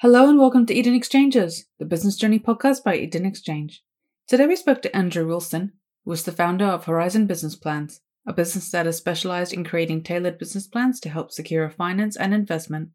Hello 0.00 0.28
and 0.28 0.38
welcome 0.38 0.64
to 0.64 0.72
Eden 0.72 0.94
Exchanges, 0.94 1.66
the 1.80 1.84
business 1.84 2.14
journey 2.14 2.38
podcast 2.38 2.84
by 2.84 2.94
Eden 2.94 3.26
Exchange. 3.26 3.82
Today 4.28 4.46
we 4.46 4.54
spoke 4.54 4.80
to 4.82 4.96
Andrew 4.96 5.26
Wilson, 5.26 5.72
who 6.04 6.12
is 6.12 6.22
the 6.22 6.30
founder 6.30 6.66
of 6.66 6.84
Horizon 6.84 7.26
Business 7.26 7.56
Plans, 7.56 8.00
a 8.24 8.32
business 8.32 8.70
that 8.70 8.86
is 8.86 8.96
specialized 8.96 9.52
in 9.52 9.64
creating 9.64 10.04
tailored 10.04 10.38
business 10.38 10.68
plans 10.68 11.00
to 11.00 11.08
help 11.08 11.32
secure 11.32 11.68
finance 11.68 12.16
and 12.16 12.32
investment. 12.32 12.90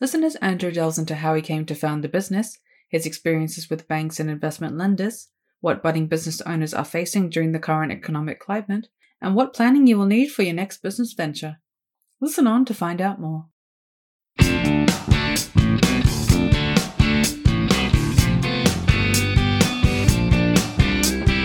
Listen 0.00 0.24
as 0.24 0.34
Andrew 0.34 0.72
delves 0.72 0.98
into 0.98 1.14
how 1.14 1.32
he 1.34 1.42
came 1.42 1.64
to 1.64 1.76
found 1.76 2.02
the 2.02 2.08
business, 2.08 2.58
his 2.88 3.06
experiences 3.06 3.70
with 3.70 3.86
banks 3.86 4.18
and 4.18 4.28
investment 4.28 4.76
lenders, 4.76 5.28
what 5.60 5.80
budding 5.80 6.08
business 6.08 6.40
owners 6.40 6.74
are 6.74 6.84
facing 6.84 7.30
during 7.30 7.52
the 7.52 7.60
current 7.60 7.92
economic 7.92 8.40
climate, 8.40 8.88
and 9.20 9.36
what 9.36 9.54
planning 9.54 9.86
you 9.86 9.96
will 9.96 10.06
need 10.06 10.32
for 10.32 10.42
your 10.42 10.54
next 10.54 10.82
business 10.82 11.12
venture. 11.12 11.58
Listen 12.20 12.48
on 12.48 12.64
to 12.64 12.74
find 12.74 13.00
out 13.00 13.20
more. 13.20 13.46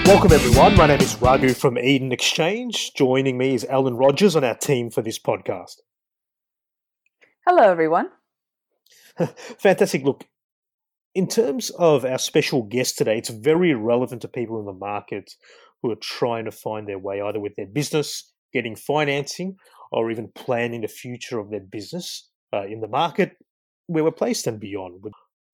Welcome, 0.07 0.31
everyone. 0.31 0.77
My 0.77 0.87
name 0.87 1.01
is 1.01 1.21
Raghu 1.21 1.53
from 1.53 1.77
Eden 1.77 2.13
Exchange. 2.13 2.93
Joining 2.95 3.37
me 3.37 3.55
is 3.55 3.65
Ellen 3.69 3.97
Rogers 3.97 4.37
on 4.37 4.45
our 4.45 4.55
team 4.55 4.89
for 4.89 5.01
this 5.01 5.19
podcast. 5.19 5.81
Hello, 7.45 7.69
everyone. 7.69 8.07
Fantastic. 9.59 10.05
Look, 10.05 10.23
in 11.13 11.27
terms 11.27 11.71
of 11.71 12.05
our 12.05 12.19
special 12.19 12.63
guest 12.63 12.97
today, 12.97 13.17
it's 13.17 13.27
very 13.27 13.73
relevant 13.73 14.21
to 14.21 14.29
people 14.29 14.61
in 14.61 14.65
the 14.65 14.71
market 14.71 15.29
who 15.83 15.91
are 15.91 15.97
trying 16.01 16.45
to 16.45 16.51
find 16.51 16.87
their 16.87 16.99
way 16.99 17.19
either 17.19 17.41
with 17.41 17.57
their 17.57 17.67
business, 17.67 18.31
getting 18.53 18.77
financing, 18.77 19.57
or 19.91 20.09
even 20.09 20.31
planning 20.33 20.81
the 20.81 20.87
future 20.87 21.37
of 21.37 21.51
their 21.51 21.59
business 21.59 22.29
uh, 22.53 22.63
in 22.63 22.79
the 22.79 22.87
market 22.87 23.35
where 23.87 24.05
we're 24.05 24.11
placed 24.11 24.47
and 24.47 24.61
beyond. 24.61 25.03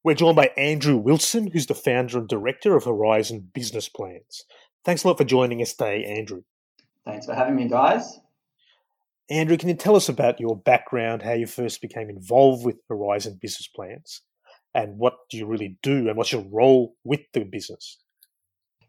We're 0.06 0.16
joined 0.16 0.36
by 0.36 0.52
Andrew 0.58 0.98
Wilson, 0.98 1.48
who's 1.48 1.68
the 1.68 1.74
founder 1.74 2.18
and 2.18 2.28
director 2.28 2.76
of 2.76 2.84
Horizon 2.84 3.52
Business 3.54 3.88
Plans. 3.88 4.44
Thanks 4.84 5.06
a 5.06 5.08
lot 5.08 5.18
for 5.18 5.24
joining 5.24 5.62
us 5.62 5.72
today, 5.72 6.04
Andrew. 6.04 6.42
Thanks 7.06 7.26
for 7.26 7.34
having 7.34 7.56
me, 7.56 7.70
guys. 7.70 8.20
Andrew, 9.30 9.56
can 9.56 9.70
you 9.70 9.76
tell 9.76 9.96
us 9.96 10.10
about 10.10 10.42
your 10.42 10.58
background, 10.58 11.22
how 11.22 11.32
you 11.32 11.48
first 11.48 11.82
became 11.82 12.10
involved 12.10 12.66
with 12.66 12.82
Horizon 12.90 13.40
Business 13.42 13.68
Plans, 13.68 14.24
and 14.76 14.98
what 14.98 15.14
do 15.30 15.38
you 15.38 15.46
really 15.46 15.78
do, 15.82 16.10
and 16.10 16.18
what's 16.18 16.34
your 16.34 16.46
role 16.52 16.98
with 17.06 17.22
the 17.32 17.46
business? 17.46 17.98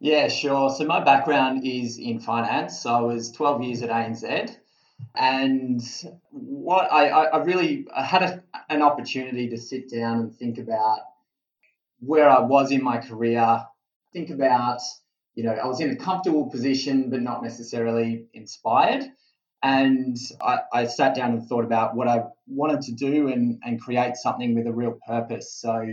Yeah, 0.00 0.26
sure. 0.26 0.68
So, 0.70 0.84
my 0.84 0.98
background 0.98 1.64
is 1.64 1.96
in 1.96 2.18
finance. 2.18 2.80
So, 2.80 2.92
I 2.92 3.00
was 3.00 3.30
12 3.30 3.62
years 3.62 3.82
at 3.82 3.90
ANZ 3.90 4.56
and 5.14 5.80
what 6.30 6.92
I, 6.92 7.08
I 7.08 7.38
really 7.44 7.86
I 7.94 8.02
had 8.02 8.22
a, 8.22 8.42
an 8.69 8.83
opportunity 8.83 9.48
to 9.50 9.58
sit 9.58 9.91
down 9.91 10.20
and 10.20 10.34
think 10.34 10.58
about 10.58 11.00
where 12.00 12.28
I 12.28 12.41
was 12.41 12.70
in 12.70 12.83
my 12.83 12.98
career, 12.98 13.64
think 14.12 14.30
about, 14.30 14.80
you 15.34 15.44
know, 15.44 15.52
I 15.52 15.66
was 15.66 15.80
in 15.80 15.91
a 15.91 15.96
comfortable 15.96 16.50
position, 16.50 17.11
but 17.11 17.22
not 17.22 17.42
necessarily 17.42 18.27
inspired. 18.34 19.05
And 19.62 20.16
I, 20.42 20.58
I 20.72 20.86
sat 20.86 21.14
down 21.14 21.33
and 21.33 21.48
thought 21.48 21.64
about 21.64 21.96
what 21.96 22.06
I 22.06 22.24
wanted 22.46 22.83
to 22.83 22.92
do 22.92 23.28
and, 23.28 23.58
and 23.64 23.80
create 23.80 24.16
something 24.16 24.55
with 24.55 24.66
a 24.66 24.72
real 24.72 24.98
purpose. 25.06 25.55
So 25.55 25.86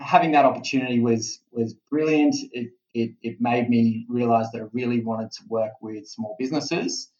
having 0.00 0.32
that 0.32 0.44
opportunity 0.44 1.00
was 1.00 1.40
was 1.52 1.74
brilliant. 1.90 2.34
It, 2.52 2.70
it, 2.94 3.12
it 3.22 3.40
made 3.40 3.68
me 3.68 4.06
realize 4.08 4.50
that 4.52 4.62
I 4.62 4.64
really 4.72 5.00
wanted 5.00 5.30
to 5.32 5.42
work 5.48 5.72
with 5.80 6.08
small 6.08 6.34
businesses 6.38 7.12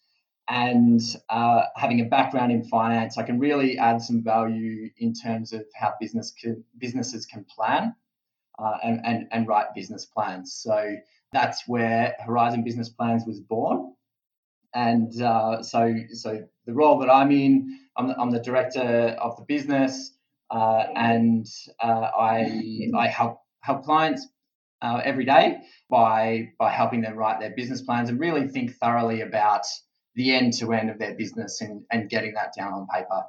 and 0.49 1.01
uh, 1.29 1.63
having 1.75 2.01
a 2.01 2.05
background 2.05 2.51
in 2.51 2.63
finance, 2.63 3.17
I 3.17 3.23
can 3.23 3.39
really 3.39 3.77
add 3.77 4.01
some 4.01 4.23
value 4.23 4.89
in 4.97 5.13
terms 5.13 5.51
of 5.53 5.65
how 5.75 5.93
business 5.99 6.31
can, 6.31 6.63
businesses 6.77 7.25
can 7.25 7.45
plan 7.45 7.93
uh, 8.59 8.77
and, 8.83 9.01
and, 9.03 9.27
and 9.31 9.47
write 9.47 9.75
business 9.75 10.05
plans. 10.05 10.53
So 10.53 10.95
that's 11.33 11.67
where 11.67 12.15
Horizon 12.25 12.63
Business 12.63 12.89
Plans 12.89 13.23
was 13.27 13.39
born. 13.39 13.93
And 14.73 15.21
uh, 15.21 15.61
so, 15.63 15.93
so 16.13 16.43
the 16.65 16.73
role 16.73 16.99
that 16.99 17.09
I'm 17.09 17.31
in, 17.31 17.79
I'm 17.97 18.07
the, 18.07 18.17
I'm 18.19 18.31
the 18.31 18.39
director 18.39 19.17
of 19.19 19.35
the 19.37 19.43
business, 19.43 20.13
uh, 20.49 20.85
and 20.95 21.45
uh, 21.81 22.11
I 22.17 22.89
I 22.95 23.07
help 23.07 23.41
help 23.61 23.83
clients 23.83 24.27
uh, 24.81 25.01
every 25.03 25.25
day 25.25 25.57
by 25.89 26.49
by 26.59 26.69
helping 26.69 27.01
them 27.01 27.15
write 27.15 27.39
their 27.39 27.51
business 27.51 27.81
plans 27.81 28.09
and 28.09 28.19
really 28.19 28.47
think 28.47 28.75
thoroughly 28.75 29.21
about 29.21 29.65
the 30.17 30.33
end 30.33 30.51
to 30.51 30.73
end 30.73 30.89
of 30.89 30.97
their 30.97 31.13
business 31.13 31.61
and, 31.61 31.83
and 31.91 32.09
getting 32.09 32.33
that 32.33 32.51
down 32.57 32.73
on 32.73 32.87
paper. 32.87 33.23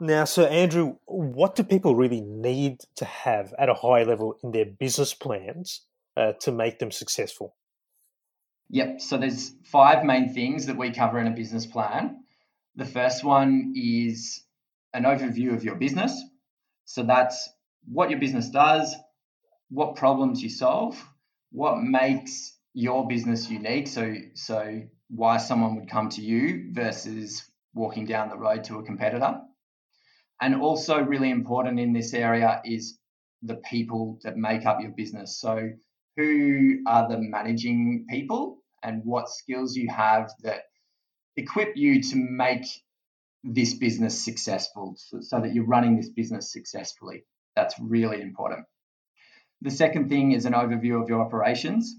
Now, 0.00 0.24
so 0.24 0.44
Andrew, 0.46 0.96
what 1.04 1.54
do 1.54 1.62
people 1.62 1.94
really 1.94 2.22
need 2.22 2.80
to 2.96 3.04
have 3.04 3.54
at 3.58 3.68
a 3.68 3.74
high 3.74 4.02
level 4.02 4.38
in 4.42 4.50
their 4.50 4.64
business 4.64 5.12
plans 5.12 5.82
uh, 6.16 6.32
to 6.40 6.52
make 6.52 6.78
them 6.78 6.90
successful? 6.90 7.54
Yep. 8.70 9.00
So 9.00 9.18
there's 9.18 9.52
five 9.64 10.04
main 10.04 10.32
things 10.32 10.66
that 10.66 10.76
we 10.76 10.90
cover 10.90 11.18
in 11.18 11.26
a 11.26 11.30
business 11.30 11.66
plan. 11.66 12.24
The 12.74 12.86
first 12.86 13.22
one 13.22 13.74
is 13.76 14.42
an 14.94 15.04
overview 15.04 15.54
of 15.54 15.64
your 15.64 15.76
business. 15.76 16.18
So 16.86 17.02
that's 17.02 17.48
what 17.86 18.10
your 18.10 18.18
business 18.18 18.48
does, 18.48 18.94
what 19.68 19.96
problems 19.96 20.42
you 20.42 20.48
solve, 20.48 21.02
what 21.52 21.78
makes 21.78 22.56
your 22.72 23.06
business 23.06 23.50
unique. 23.50 23.86
So 23.88 24.14
so 24.34 24.82
why 25.08 25.36
someone 25.36 25.76
would 25.76 25.90
come 25.90 26.08
to 26.10 26.22
you 26.22 26.72
versus 26.72 27.44
walking 27.74 28.06
down 28.06 28.28
the 28.28 28.36
road 28.36 28.64
to 28.64 28.78
a 28.78 28.82
competitor. 28.82 29.40
And 30.40 30.60
also, 30.60 31.00
really 31.00 31.30
important 31.30 31.80
in 31.80 31.92
this 31.92 32.12
area 32.12 32.60
is 32.64 32.98
the 33.42 33.56
people 33.56 34.18
that 34.22 34.36
make 34.36 34.66
up 34.66 34.80
your 34.80 34.90
business. 34.90 35.38
So, 35.40 35.70
who 36.16 36.82
are 36.86 37.08
the 37.08 37.18
managing 37.18 38.06
people 38.08 38.58
and 38.82 39.02
what 39.04 39.28
skills 39.28 39.76
you 39.76 39.88
have 39.90 40.30
that 40.42 40.62
equip 41.36 41.76
you 41.76 42.02
to 42.02 42.16
make 42.16 42.66
this 43.44 43.74
business 43.74 44.24
successful 44.24 44.94
so, 44.96 45.20
so 45.20 45.40
that 45.40 45.54
you're 45.54 45.66
running 45.66 45.96
this 45.96 46.10
business 46.10 46.52
successfully. 46.52 47.24
That's 47.54 47.74
really 47.78 48.20
important. 48.20 48.66
The 49.62 49.70
second 49.70 50.08
thing 50.08 50.32
is 50.32 50.44
an 50.44 50.52
overview 50.52 51.00
of 51.00 51.08
your 51.08 51.22
operations. 51.22 51.96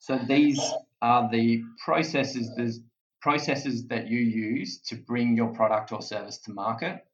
So, 0.00 0.18
these 0.18 0.60
are 1.02 1.28
the 1.30 1.62
processes 1.84 2.54
the 2.56 2.82
processes 3.20 3.86
that 3.88 4.08
you 4.08 4.18
use 4.18 4.80
to 4.80 4.96
bring 4.96 5.36
your 5.36 5.54
product 5.54 5.92
or 5.92 6.02
service 6.02 6.38
to 6.38 6.52
market. 6.52 7.04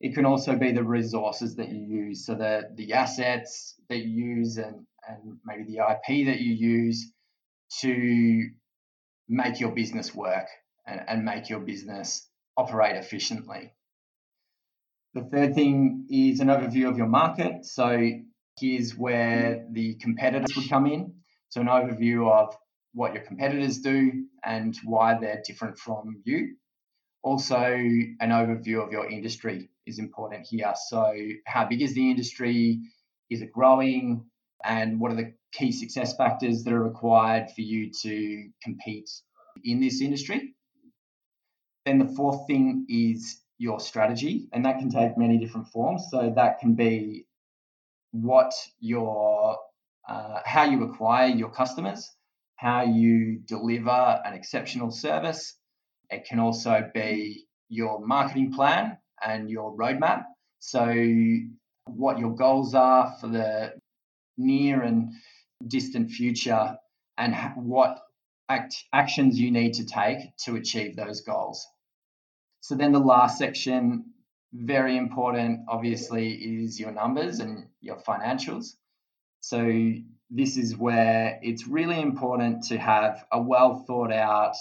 It 0.00 0.14
can 0.14 0.26
also 0.26 0.56
be 0.56 0.72
the 0.72 0.84
resources 0.84 1.56
that 1.56 1.70
you 1.70 1.80
use, 1.80 2.26
so 2.26 2.34
the, 2.34 2.70
the 2.74 2.92
assets 2.92 3.74
that 3.88 3.98
you 3.98 4.36
use 4.36 4.58
and, 4.58 4.86
and 5.08 5.38
maybe 5.44 5.64
the 5.64 5.78
IP 5.78 6.26
that 6.26 6.40
you 6.40 6.54
use 6.54 7.12
to 7.80 8.48
make 9.28 9.60
your 9.60 9.70
business 9.70 10.14
work 10.14 10.46
and, 10.86 11.00
and 11.06 11.24
make 11.24 11.48
your 11.48 11.60
business 11.60 12.28
operate 12.56 12.96
efficiently. 12.96 13.72
The 15.14 15.22
third 15.22 15.54
thing 15.54 16.06
is 16.10 16.40
an 16.40 16.48
overview 16.48 16.88
of 16.88 16.96
your 16.96 17.08
market. 17.08 17.64
So 17.64 18.10
here's 18.58 18.96
where 18.96 19.66
the 19.70 19.94
competitors 19.96 20.54
would 20.56 20.68
come 20.68 20.86
in. 20.86 21.14
So 21.48 21.60
an 21.60 21.66
overview 21.66 22.30
of 22.30 22.54
what 22.92 23.14
your 23.14 23.22
competitors 23.22 23.78
do 23.78 24.26
and 24.44 24.76
why 24.84 25.18
they're 25.18 25.42
different 25.46 25.78
from 25.78 26.22
you. 26.24 26.56
Also, 27.22 27.62
an 27.62 28.30
overview 28.30 28.84
of 28.84 28.92
your 28.92 29.08
industry 29.08 29.68
is 29.86 29.98
important 29.98 30.46
here. 30.48 30.72
So, 30.88 31.14
how 31.46 31.66
big 31.66 31.82
is 31.82 31.94
the 31.94 32.10
industry? 32.10 32.80
Is 33.28 33.42
it 33.42 33.52
growing? 33.52 34.24
And 34.64 34.98
what 35.00 35.12
are 35.12 35.16
the 35.16 35.34
key 35.52 35.72
success 35.72 36.16
factors 36.16 36.64
that 36.64 36.72
are 36.72 36.82
required 36.82 37.50
for 37.54 37.60
you 37.60 37.90
to 38.02 38.48
compete 38.62 39.10
in 39.64 39.80
this 39.80 40.00
industry? 40.00 40.54
Then, 41.84 41.98
the 41.98 42.14
fourth 42.16 42.46
thing 42.46 42.86
is 42.88 43.42
your 43.58 43.80
strategy, 43.80 44.48
and 44.52 44.64
that 44.64 44.78
can 44.78 44.90
take 44.90 45.18
many 45.18 45.36
different 45.36 45.68
forms. 45.68 46.08
So, 46.10 46.32
that 46.36 46.58
can 46.58 46.74
be 46.74 47.26
what 48.12 48.52
your 48.80 49.58
uh, 50.08 50.40
how 50.44 50.64
you 50.64 50.82
acquire 50.84 51.28
your 51.28 51.50
customers, 51.50 52.10
how 52.60 52.82
you 52.82 53.38
deliver 53.46 54.20
an 54.22 54.34
exceptional 54.34 54.90
service. 54.90 55.54
It 56.10 56.26
can 56.26 56.38
also 56.38 56.90
be 56.92 57.46
your 57.70 58.04
marketing 58.04 58.52
plan 58.52 58.98
and 59.24 59.48
your 59.48 59.74
roadmap. 59.74 60.24
So, 60.58 60.84
what 61.86 62.18
your 62.18 62.34
goals 62.34 62.74
are 62.74 63.16
for 63.18 63.28
the 63.28 63.72
near 64.36 64.82
and 64.82 65.10
distant 65.66 66.10
future, 66.10 66.76
and 67.16 67.34
what 67.56 67.98
act- 68.50 68.84
actions 68.92 69.40
you 69.40 69.50
need 69.50 69.72
to 69.74 69.86
take 69.86 70.36
to 70.44 70.56
achieve 70.56 70.96
those 70.96 71.22
goals. 71.22 71.66
So, 72.60 72.74
then 72.74 72.92
the 72.92 72.98
last 72.98 73.38
section, 73.38 74.12
very 74.52 74.98
important, 74.98 75.60
obviously, 75.66 76.32
is 76.32 76.78
your 76.78 76.92
numbers 76.92 77.40
and 77.40 77.68
your 77.80 77.96
financials. 77.96 78.74
So, 79.40 79.94
this 80.30 80.56
is 80.56 80.76
where 80.76 81.40
it's 81.42 81.66
really 81.66 82.00
important 82.00 82.64
to 82.64 82.78
have 82.78 83.24
a 83.32 83.42
well 83.42 83.84
thought 83.86 84.12
out 84.12 84.54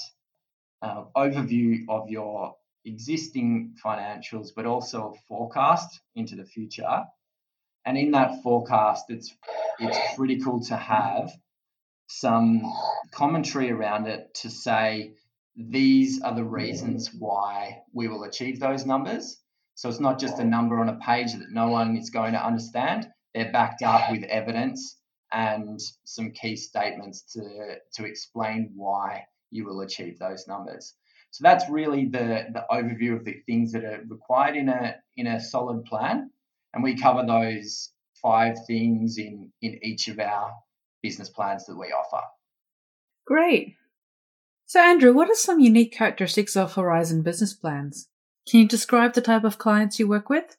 uh, 0.81 1.03
overview 1.15 1.83
of 1.87 2.09
your 2.09 2.55
existing 2.85 3.75
financials, 3.83 4.49
but 4.55 4.65
also 4.65 5.13
a 5.13 5.19
forecast 5.27 5.99
into 6.15 6.35
the 6.35 6.45
future. 6.45 7.03
And 7.85 7.97
in 7.97 8.11
that 8.11 8.41
forecast, 8.41 9.05
it's 9.09 9.33
it's 9.79 9.97
critical 10.15 10.59
to 10.65 10.75
have 10.75 11.31
some 12.07 12.61
commentary 13.11 13.71
around 13.71 14.07
it 14.07 14.33
to 14.33 14.49
say 14.49 15.13
these 15.55 16.21
are 16.21 16.33
the 16.33 16.43
reasons 16.43 17.11
why 17.13 17.83
we 17.93 18.07
will 18.07 18.23
achieve 18.23 18.59
those 18.59 18.85
numbers. 18.85 19.37
So 19.75 19.87
it's 19.87 19.99
not 19.99 20.19
just 20.19 20.39
a 20.39 20.43
number 20.43 20.79
on 20.79 20.89
a 20.89 20.99
page 20.99 21.33
that 21.33 21.51
no 21.51 21.69
one 21.69 21.95
is 21.95 22.09
going 22.09 22.33
to 22.33 22.43
understand. 22.43 23.07
They're 23.33 23.51
backed 23.51 23.83
up 23.83 24.11
with 24.11 24.23
evidence 24.23 24.98
and 25.31 25.79
some 26.03 26.31
key 26.31 26.55
statements 26.55 27.21
to, 27.33 27.75
to 27.93 28.05
explain 28.05 28.71
why 28.75 29.23
you 29.51 29.65
will 29.65 29.81
achieve 29.81 30.19
those 30.19 30.47
numbers. 30.47 30.95
So 31.31 31.43
that's 31.43 31.69
really 31.69 32.05
the, 32.05 32.47
the 32.53 32.65
overview 32.71 33.15
of 33.15 33.25
the 33.25 33.35
things 33.45 33.71
that 33.73 33.83
are 33.83 34.03
required 34.07 34.55
in 34.55 34.69
a 34.69 34.95
in 35.15 35.27
a 35.27 35.39
solid 35.39 35.85
plan. 35.85 36.31
And 36.73 36.83
we 36.83 36.97
cover 36.97 37.23
those 37.25 37.91
five 38.21 38.55
things 38.67 39.17
in, 39.17 39.51
in 39.61 39.79
each 39.83 40.07
of 40.07 40.19
our 40.19 40.53
business 41.01 41.29
plans 41.29 41.65
that 41.65 41.77
we 41.77 41.87
offer. 41.87 42.23
Great. 43.25 43.75
So, 44.65 44.79
Andrew, 44.79 45.13
what 45.13 45.29
are 45.29 45.35
some 45.35 45.59
unique 45.59 45.93
characteristics 45.93 46.55
of 46.55 46.73
Horizon 46.73 47.21
business 47.21 47.53
plans? 47.53 48.07
Can 48.47 48.59
you 48.61 48.67
describe 48.67 49.13
the 49.13 49.21
type 49.21 49.43
of 49.43 49.57
clients 49.57 49.99
you 49.99 50.07
work 50.07 50.29
with? 50.29 50.57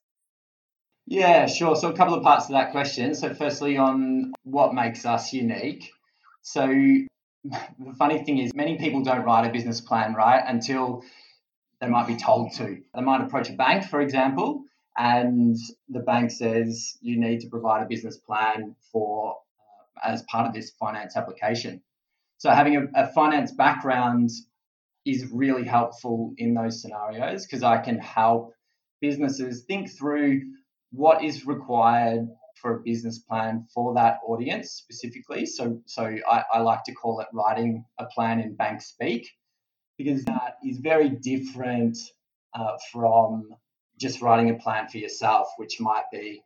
Yeah, 1.10 1.46
sure. 1.46 1.76
So, 1.76 1.90
a 1.90 1.94
couple 1.94 2.14
of 2.14 2.22
parts 2.22 2.46
to 2.46 2.54
that 2.54 2.72
question. 2.72 3.14
So, 3.16 3.34
firstly, 3.34 3.78
on 3.78 4.32
what 4.44 4.74
makes 4.74 5.06
us 5.06 5.32
unique. 5.34 5.90
So, 6.42 6.68
the 6.68 7.94
funny 7.98 8.24
thing 8.24 8.38
is, 8.38 8.54
many 8.54 8.78
people 8.78 9.02
don't 9.02 9.24
write 9.24 9.48
a 9.48 9.52
business 9.52 9.82
plan, 9.82 10.14
right, 10.14 10.42
until 10.46 11.02
they 11.80 11.88
might 11.88 12.06
be 12.08 12.16
told 12.16 12.54
to. 12.54 12.82
They 12.94 13.02
might 13.02 13.22
approach 13.22 13.50
a 13.50 13.54
bank, 13.54 13.84
for 13.86 14.00
example, 14.00 14.64
and 14.96 15.56
the 15.88 16.00
bank 16.00 16.30
says 16.32 16.98
you 17.02 17.18
need 17.20 17.40
to 17.42 17.48
provide 17.48 17.82
a 17.84 17.88
business 17.88 18.18
plan 18.18 18.76
for 18.92 19.36
uh, 20.04 20.08
as 20.12 20.22
part 20.24 20.48
of 20.48 20.54
this 20.54 20.70
finance 20.72 21.16
application. 21.16 21.82
So 22.38 22.50
having 22.50 22.76
a, 22.76 23.02
a 23.04 23.12
finance 23.12 23.52
background 23.52 24.30
is 25.04 25.26
really 25.32 25.64
helpful 25.64 26.34
in 26.38 26.54
those 26.54 26.82
scenarios 26.82 27.46
because 27.46 27.62
I 27.62 27.78
can 27.78 27.98
help 27.98 28.54
businesses 29.00 29.64
think 29.64 29.90
through 29.90 30.42
what 30.90 31.22
is 31.24 31.46
required 31.46 32.28
for 32.60 32.76
a 32.76 32.80
business 32.80 33.18
plan 33.18 33.66
for 33.74 33.94
that 33.94 34.18
audience 34.26 34.70
specifically. 34.70 35.46
So, 35.46 35.80
so 35.86 36.04
I, 36.30 36.44
I 36.52 36.60
like 36.60 36.84
to 36.84 36.92
call 36.92 37.20
it 37.20 37.28
writing 37.32 37.84
a 37.98 38.06
plan 38.06 38.40
in 38.40 38.54
bank 38.54 38.82
speak 38.82 39.30
because 39.96 40.24
that 40.24 40.56
is 40.64 40.78
very 40.78 41.08
different 41.08 41.96
uh, 42.54 42.76
from 42.92 43.48
just 43.98 44.22
writing 44.22 44.50
a 44.50 44.54
plan 44.54 44.88
for 44.88 44.98
yourself, 44.98 45.48
which 45.56 45.80
might 45.80 46.04
be 46.12 46.42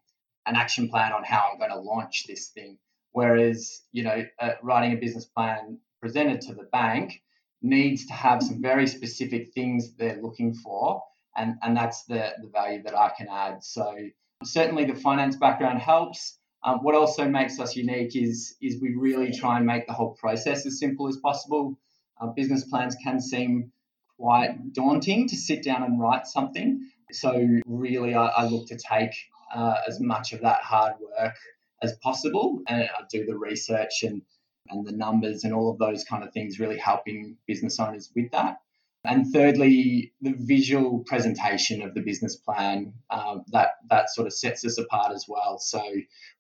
an 0.47 0.57
action 0.57 0.89
plan 0.89 1.13
on 1.13 1.25
how 1.25 1.51
I'm 1.51 1.59
going 1.59 1.71
to 1.71 1.79
launch 1.79 2.27
this 2.27 2.49
thing. 2.49 2.79
Whereas, 3.13 3.83
you 3.93 4.03
know, 4.03 4.25
uh, 4.41 4.53
writing 4.63 4.93
a 4.93 4.97
business 4.97 5.25
plan 5.25 5.79
presented 6.01 6.41
to 6.43 6.55
the 6.55 6.65
bank 6.65 7.23
needs 7.63 8.07
to 8.07 8.13
have 8.13 8.43
some 8.43 8.61
very 8.61 8.87
specific 8.87 9.53
things 9.55 9.95
they're 9.95 10.21
looking 10.21 10.53
for. 10.53 11.03
And, 11.37 11.55
and 11.63 11.77
that's 11.77 12.05
the, 12.05 12.33
the 12.43 12.49
value 12.49 12.83
that 12.83 12.97
I 12.97 13.13
can 13.17 13.29
add. 13.31 13.65
So 13.65 13.97
certainly 14.45 14.85
the 14.85 14.95
finance 14.95 15.37
background 15.37 15.81
helps. 15.81 16.39
Um, 16.63 16.79
what 16.79 16.95
also 16.95 17.29
makes 17.29 17.61
us 17.61 17.77
unique 17.77 18.17
is, 18.17 18.57
is 18.63 18.81
we 18.81 18.95
really 18.95 19.33
try 19.33 19.59
and 19.59 19.67
make 19.67 19.87
the 19.87 19.93
whole 19.93 20.15
process 20.15 20.65
as 20.67 20.79
simple 20.79 21.09
as 21.09 21.19
possible. 21.19 21.79
Uh, 22.21 22.29
business 22.29 22.65
plans 22.65 22.97
can 23.03 23.21
seem 23.21 23.71
quite 24.19 24.73
daunting 24.73 25.29
to 25.29 25.37
sit 25.37 25.63
down 25.63 25.83
and 25.83 26.01
write 26.01 26.27
something. 26.27 26.89
So 27.13 27.47
really, 27.67 28.15
I, 28.15 28.27
I 28.27 28.47
look 28.47 28.67
to 28.69 28.79
take 28.79 29.11
uh, 29.55 29.75
as 29.87 30.01
much 30.01 30.33
of 30.33 30.41
that 30.41 30.63
hard 30.63 30.95
work 31.01 31.35
as 31.83 31.97
possible, 32.03 32.63
and 32.67 32.83
I 32.83 33.03
do 33.11 33.25
the 33.27 33.37
research 33.37 34.03
and 34.03 34.23
and 34.71 34.87
the 34.87 34.93
numbers 34.93 35.45
and 35.45 35.53
all 35.53 35.71
of 35.71 35.79
those 35.79 36.05
kind 36.05 36.25
of 36.25 36.33
things, 36.33 36.59
really 36.59 36.79
helping 36.79 37.37
business 37.47 37.79
owners 37.79 38.11
with 38.17 38.31
that. 38.33 38.57
And 39.07 39.31
thirdly, 39.33 40.13
the 40.23 40.33
visual 40.33 41.01
presentation 41.01 41.83
of 41.83 41.93
the 41.93 42.01
business 42.01 42.37
plan 42.37 42.95
um, 43.11 43.45
that 43.49 43.73
that 43.91 44.09
sort 44.11 44.27
of 44.27 44.33
sets 44.33 44.65
us 44.65 44.79
apart 44.79 45.13
as 45.13 45.27
well. 45.29 45.59
So 45.59 45.83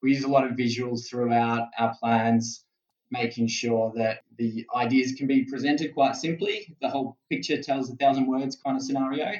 we 0.02 0.14
use 0.14 0.24
a 0.24 0.28
lot 0.28 0.44
of 0.44 0.52
visuals 0.52 1.06
throughout 1.08 1.68
our 1.78 1.94
plans, 2.00 2.64
making 3.10 3.48
sure 3.48 3.92
that 3.96 4.20
the 4.38 4.66
ideas 4.74 5.12
can 5.12 5.26
be 5.26 5.44
presented 5.44 5.92
quite 5.92 6.16
simply. 6.16 6.74
The 6.80 6.88
whole 6.88 7.18
picture 7.30 7.62
tells 7.62 7.90
a 7.90 7.96
thousand 7.96 8.26
words 8.28 8.56
kind 8.64 8.76
of 8.76 8.82
scenario. 8.82 9.32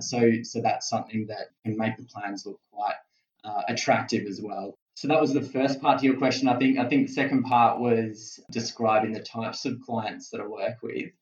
So 0.00 0.42
so 0.42 0.60
that's 0.60 0.88
something 0.88 1.26
that 1.28 1.50
can 1.64 1.76
make 1.76 1.96
the 1.96 2.04
plans 2.04 2.44
look 2.44 2.60
quite 2.72 2.96
uh, 3.44 3.62
attractive 3.68 4.26
as 4.26 4.40
well. 4.42 4.76
So 4.96 5.08
that 5.08 5.20
was 5.20 5.32
the 5.32 5.42
first 5.42 5.80
part 5.80 6.00
to 6.00 6.06
your 6.06 6.16
question. 6.16 6.48
I 6.48 6.58
think 6.58 6.78
I 6.78 6.88
think 6.88 7.06
the 7.06 7.12
second 7.12 7.44
part 7.44 7.78
was 7.78 8.40
describing 8.50 9.12
the 9.12 9.22
types 9.22 9.64
of 9.64 9.80
clients 9.80 10.30
that 10.30 10.40
I 10.40 10.46
work 10.46 10.82
with. 10.82 11.12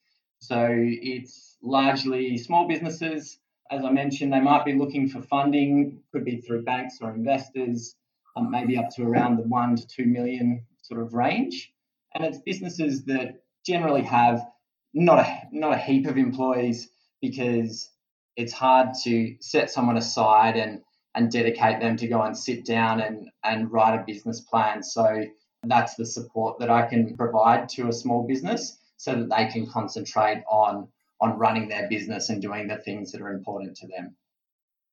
So 0.43 0.67
it's 0.69 1.56
largely 1.62 2.37
small 2.37 2.67
businesses. 2.67 3.39
As 3.71 3.85
I 3.85 3.93
mentioned, 3.93 4.33
they 4.33 4.41
might 4.41 4.65
be 4.65 4.75
looking 4.75 5.09
for 5.09 5.23
funding, 5.23 6.00
could 6.11 6.25
be 6.25 6.41
through 6.41 6.65
banks 6.65 6.99
or 7.00 7.15
investors, 7.15 7.94
um, 8.35 8.50
maybe 8.50 8.77
up 8.77 8.91
to 8.97 9.05
around 9.05 9.37
the 9.37 9.44
one 9.44 9.77
to 9.77 9.87
two 9.87 10.05
million 10.05 10.67
sort 10.83 11.00
of 11.00 11.15
range. 11.15 11.73
And 12.12 12.25
it's 12.25 12.39
businesses 12.39 13.05
that 13.05 13.44
generally 13.65 14.03
have 14.03 14.44
not 14.93 15.21
a 15.21 15.43
not 15.53 15.75
a 15.75 15.79
heap 15.79 16.09
of 16.09 16.19
employees 16.19 16.91
because 17.21 17.89
it's 18.35 18.53
hard 18.53 18.89
to 19.05 19.37
set 19.39 19.71
someone 19.71 19.97
aside 19.97 20.56
and 20.56 20.83
and 21.15 21.31
dedicate 21.31 21.79
them 21.79 21.97
to 21.99 22.09
go 22.09 22.21
and 22.21 22.37
sit 22.37 22.65
down 22.65 23.00
and, 23.00 23.31
and 23.44 23.71
write 23.71 23.94
a 23.94 24.05
business 24.05 24.41
plan. 24.41 24.83
So 24.83 25.25
that's 25.62 25.94
the 25.94 26.05
support 26.05 26.59
that 26.59 26.69
I 26.69 26.87
can 26.89 27.17
provide 27.17 27.69
to 27.71 27.87
a 27.87 27.93
small 27.93 28.27
business 28.27 28.79
so 29.02 29.16
that 29.16 29.31
they 29.37 29.46
can 29.46 29.66
concentrate 29.66 30.44
on 30.49 30.87
on 31.20 31.37
running 31.37 31.69
their 31.69 31.88
business 31.88 32.28
and 32.28 32.40
doing 32.40 32.69
the 32.69 32.76
things 32.76 33.10
that 33.10 33.20
are 33.20 33.32
important 33.32 33.76
to 33.76 33.88
them. 33.88 34.14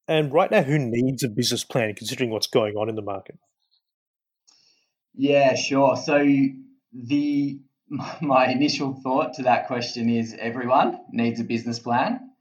And 0.07 0.33
right 0.33 0.49
now, 0.49 0.63
who 0.63 0.79
needs 0.79 1.23
a 1.23 1.29
business 1.29 1.63
plan 1.63 1.93
considering 1.93 2.31
what's 2.31 2.47
going 2.47 2.75
on 2.75 2.89
in 2.89 2.95
the 2.95 3.03
market? 3.03 3.37
Yeah, 5.13 5.53
sure. 5.53 5.95
So 5.95 6.25
the 6.91 7.59
my 8.21 8.47
initial 8.47 8.99
thought 9.03 9.35
to 9.35 9.43
that 9.43 9.67
question 9.67 10.09
is 10.09 10.35
everyone 10.39 10.99
needs 11.11 11.39
a 11.39 11.43
business 11.43 11.77
plan. 11.77 12.31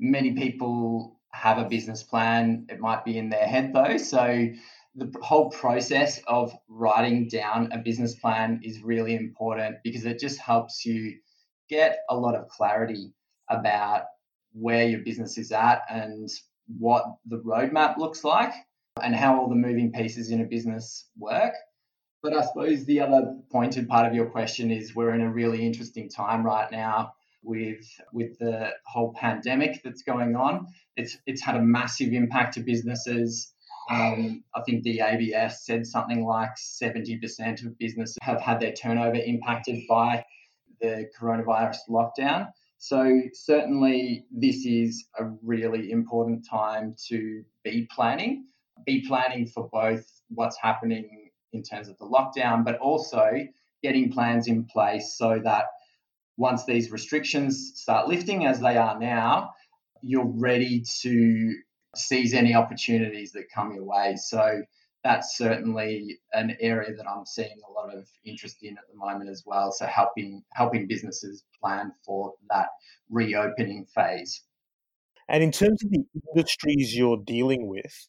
Many 0.00 0.32
people 0.32 1.20
have 1.30 1.58
a 1.58 1.68
business 1.68 2.02
plan. 2.02 2.66
It 2.70 2.80
might 2.80 3.04
be 3.04 3.18
in 3.18 3.28
their 3.28 3.46
head 3.46 3.74
though. 3.74 3.98
So 3.98 4.48
the 4.94 5.12
whole 5.20 5.50
process 5.50 6.20
of 6.26 6.52
writing 6.68 7.28
down 7.28 7.70
a 7.72 7.78
business 7.78 8.14
plan 8.14 8.60
is 8.62 8.82
really 8.82 9.14
important 9.14 9.76
because 9.84 10.04
it 10.04 10.18
just 10.18 10.38
helps 10.38 10.84
you 10.84 11.18
get 11.68 11.98
a 12.08 12.16
lot 12.16 12.34
of 12.34 12.48
clarity 12.48 13.12
about 13.48 14.02
where 14.52 14.88
your 14.88 15.00
business 15.00 15.38
is 15.38 15.52
at 15.52 15.82
and 15.88 16.28
what 16.78 17.04
the 17.26 17.38
roadmap 17.38 17.96
looks 17.96 18.24
like 18.24 18.52
and 19.02 19.14
how 19.14 19.38
all 19.38 19.48
the 19.48 19.54
moving 19.54 19.92
pieces 19.92 20.30
in 20.30 20.40
a 20.40 20.44
business 20.44 21.08
work. 21.16 21.54
But 22.22 22.36
I 22.36 22.44
suppose 22.44 22.84
the 22.84 23.00
other 23.00 23.36
pointed 23.50 23.88
part 23.88 24.06
of 24.06 24.14
your 24.14 24.26
question 24.26 24.70
is 24.70 24.94
we're 24.94 25.14
in 25.14 25.20
a 25.20 25.30
really 25.30 25.64
interesting 25.64 26.08
time 26.08 26.44
right 26.44 26.70
now 26.70 27.12
with 27.42 27.86
with 28.12 28.38
the 28.38 28.72
whole 28.84 29.14
pandemic 29.14 29.82
that's 29.84 30.02
going 30.02 30.34
on. 30.34 30.66
It's 30.96 31.16
it's 31.26 31.42
had 31.42 31.56
a 31.56 31.62
massive 31.62 32.12
impact 32.12 32.54
to 32.54 32.60
businesses. 32.60 33.52
Um, 33.88 34.44
I 34.54 34.62
think 34.62 34.82
the 34.82 35.00
ABS 35.00 35.64
said 35.64 35.86
something 35.86 36.24
like 36.24 36.50
70% 36.56 37.64
of 37.64 37.78
businesses 37.78 38.18
have 38.22 38.40
had 38.40 38.60
their 38.60 38.72
turnover 38.72 39.16
impacted 39.16 39.82
by 39.88 40.24
the 40.80 41.08
coronavirus 41.18 41.78
lockdown. 41.88 42.48
So 42.78 43.22
certainly 43.32 44.26
this 44.30 44.64
is 44.64 45.06
a 45.18 45.24
really 45.42 45.90
important 45.90 46.46
time 46.48 46.94
to 47.08 47.42
be 47.64 47.88
planning, 47.90 48.46
be 48.86 49.04
planning 49.06 49.46
for 49.46 49.68
both 49.72 50.06
what's 50.28 50.56
happening 50.60 51.30
in 51.52 51.62
terms 51.62 51.88
of 51.88 51.98
the 51.98 52.04
lockdown, 52.04 52.64
but 52.64 52.78
also 52.78 53.30
getting 53.82 54.12
plans 54.12 54.46
in 54.46 54.64
place 54.64 55.14
so 55.16 55.40
that 55.42 55.64
once 56.36 56.64
these 56.66 56.92
restrictions 56.92 57.72
start 57.74 58.06
lifting, 58.06 58.46
as 58.46 58.60
they 58.60 58.76
are 58.76 58.98
now, 58.98 59.54
you're 60.02 60.26
ready 60.26 60.84
to 61.00 61.54
seize 61.96 62.34
any 62.34 62.54
opportunities 62.54 63.32
that 63.32 63.50
come 63.54 63.74
your 63.74 63.84
way. 63.84 64.16
So 64.16 64.62
that's 65.04 65.36
certainly 65.36 66.18
an 66.32 66.56
area 66.60 66.94
that 66.94 67.06
I'm 67.08 67.24
seeing 67.24 67.58
a 67.68 67.72
lot 67.72 67.94
of 67.94 68.08
interest 68.24 68.58
in 68.62 68.76
at 68.76 68.84
the 68.90 68.98
moment 68.98 69.30
as 69.30 69.44
well. 69.46 69.72
So 69.72 69.86
helping 69.86 70.42
helping 70.52 70.86
businesses 70.86 71.44
plan 71.60 71.92
for 72.04 72.34
that 72.50 72.68
reopening 73.08 73.86
phase. 73.94 74.42
And 75.28 75.42
in 75.42 75.52
terms 75.52 75.82
of 75.84 75.90
the 75.90 76.04
industries 76.34 76.96
you're 76.96 77.22
dealing 77.24 77.68
with, 77.68 78.08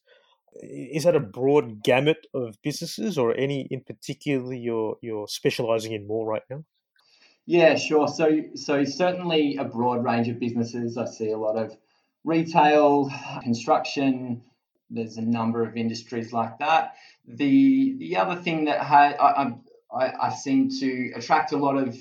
is 0.62 1.04
that 1.04 1.16
a 1.16 1.20
broad 1.20 1.84
gamut 1.84 2.26
of 2.34 2.56
businesses 2.62 3.18
or 3.18 3.36
any 3.36 3.68
in 3.70 3.82
particular 3.82 4.52
you're 4.52 4.96
you're 5.00 5.28
specializing 5.28 5.92
in 5.92 6.06
more 6.06 6.26
right 6.26 6.42
now? 6.50 6.64
Yeah, 7.46 7.74
sure. 7.76 8.06
So, 8.06 8.42
so 8.54 8.84
certainly 8.84 9.56
a 9.56 9.64
broad 9.64 10.04
range 10.04 10.28
of 10.28 10.38
businesses. 10.38 10.96
I 10.96 11.06
see 11.06 11.30
a 11.30 11.38
lot 11.38 11.56
of 11.56 11.76
retail, 12.24 13.10
construction. 13.42 14.42
There's 14.90 15.16
a 15.16 15.22
number 15.22 15.62
of 15.62 15.76
industries 15.76 16.32
like 16.32 16.58
that. 16.58 16.94
The 17.26 17.96
the 17.98 18.16
other 18.16 18.40
thing 18.40 18.64
that 18.64 18.82
I, 18.82 19.12
I, 19.12 19.52
I, 19.92 20.12
I 20.28 20.34
seem 20.34 20.68
to 20.80 21.12
attract 21.16 21.52
a 21.52 21.56
lot 21.56 21.76
of 21.76 21.96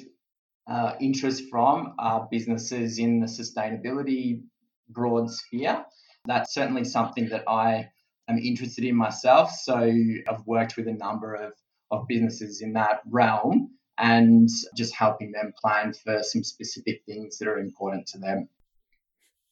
uh, 0.68 0.94
interest 1.00 1.44
from 1.50 1.94
are 2.00 2.28
businesses 2.30 3.00
in 3.00 3.20
the 3.20 3.28
sustainability 3.28 4.44
broad 4.90 5.30
sphere. 5.30 5.86
That's 6.26 6.54
certainly 6.54 6.84
something 6.84 7.30
that 7.30 7.44
I 7.48 7.90
am 8.28 8.38
interested 8.38 8.84
in 8.86 8.96
myself. 8.96 9.52
So 9.52 9.76
I've 9.78 10.46
worked 10.46 10.78
with 10.78 10.88
a 10.88 10.94
number 10.94 11.34
of, 11.34 11.54
of 11.92 12.08
businesses 12.08 12.62
in 12.62 12.74
that 12.74 13.02
realm 13.10 13.72
and 13.98 14.48
just 14.78 14.96
helping 14.96 15.32
them 15.32 15.54
plan 15.60 15.94
for 15.94 16.24
some 16.24 16.44
specific 16.44 17.02
things 17.06 17.38
that 17.38 17.48
are 17.48 17.60
important 17.60 18.08
to 18.08 18.20
them. 18.20 18.48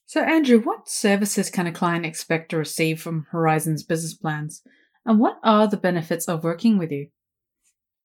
So, 0.08 0.22
Andrew, 0.22 0.62
what 0.62 0.88
services 0.90 1.50
can 1.50 1.68
a 1.68 1.72
client 1.72 2.06
expect 2.06 2.50
to 2.50 2.58
receive 2.58 3.02
from 3.02 3.28
Horizon's 3.32 3.84
business 3.84 4.14
plans? 4.14 4.64
And 5.06 5.20
what 5.20 5.38
are 5.44 5.68
the 5.68 5.76
benefits 5.78 6.30
of 6.30 6.46
working 6.46 6.78
with 6.78 6.92
you? 6.92 7.10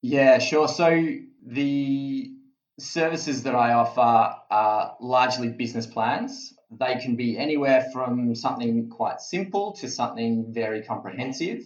Yeah, 0.03 0.39
sure. 0.39 0.67
So, 0.67 1.15
the 1.47 2.33
services 2.81 3.45
that 3.45 3.55
I 3.55 3.73
offer 3.73 4.35
are 4.51 4.97
largely 5.01 5.49
business 5.51 5.87
plans. 5.87 6.55
They 6.73 6.97
can 6.97 7.15
be 7.15 7.39
anywhere 7.39 7.89
from 7.93 8.35
something 8.35 8.89
quite 8.89 9.21
simple 9.21 9.73
to 9.75 9.89
something 9.89 10.53
very 10.53 10.83
comprehensive. 10.83 11.61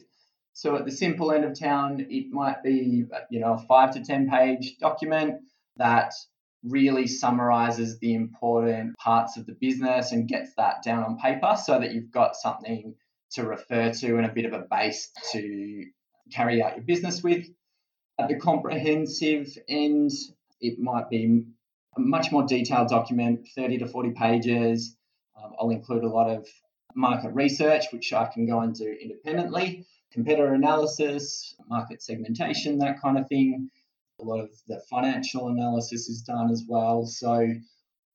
So 0.53 0.77
at 0.77 0.85
the 0.85 0.93
simple 0.93 1.33
end 1.33 1.45
of 1.45 1.59
town, 1.59 2.07
it 2.11 2.31
might 2.31 2.63
be 2.63 3.05
you 3.31 3.41
know 3.41 3.55
a 3.55 3.59
five 3.59 3.95
to 3.95 4.03
ten 4.03 4.29
page 4.29 4.77
document 4.79 5.41
that 5.77 6.13
really 6.69 7.07
summarizes 7.07 7.99
the 7.99 8.15
important 8.15 8.97
parts 8.99 9.37
of 9.37 9.47
the 9.47 9.53
business 9.53 10.13
and 10.13 10.29
gets 10.29 10.55
that 10.57 10.83
down 10.83 11.05
on 11.05 11.19
paper 11.19 11.57
so 11.63 11.79
that 11.79 11.93
you've 11.93 12.11
got 12.11 12.37
something 12.37 12.95
to 13.33 13.45
refer 13.45 13.93
to 13.93 14.17
and 14.17 14.27
a 14.27 14.33
bit 14.33 14.45
of 14.45 14.53
a 14.53 14.67
base 14.71 15.11
to 15.33 15.85
carry 16.33 16.63
out 16.63 16.77
your 16.77 16.85
business 16.85 17.23
with. 17.23 17.47
At 18.19 18.29
the 18.29 18.37
comprehensive 18.37 19.57
end, 19.69 20.11
it 20.61 20.79
might 20.79 21.11
be 21.11 21.45
a 21.97 22.01
much 22.01 22.33
more 22.33 22.45
detailed 22.47 22.89
document, 22.89 23.49
30 23.55 23.79
to 23.79 23.87
40 23.87 24.11
pages. 24.13 24.97
Um, 25.37 25.53
I'll 25.61 25.71
include 25.71 26.05
a 26.05 26.09
lot 26.09 26.31
of 26.31 26.47
market 26.95 27.35
research, 27.35 27.87
which 27.93 28.13
I 28.13 28.27
can 28.27 28.47
go 28.47 28.61
and 28.61 28.75
do 28.75 28.97
independently, 29.01 29.87
competitor 30.13 30.55
analysis, 30.55 31.55
market 31.69 32.03
segmentation, 32.03 32.79
that 32.79 33.01
kind 33.03 33.19
of 33.19 33.29
thing. 33.29 33.71
A 34.21 34.25
lot 34.25 34.41
of 34.41 34.51
the 34.67 34.81
financial 34.91 35.49
analysis 35.49 36.09
is 36.09 36.23
done 36.23 36.51
as 36.51 36.65
well. 36.67 37.05
So, 37.05 37.49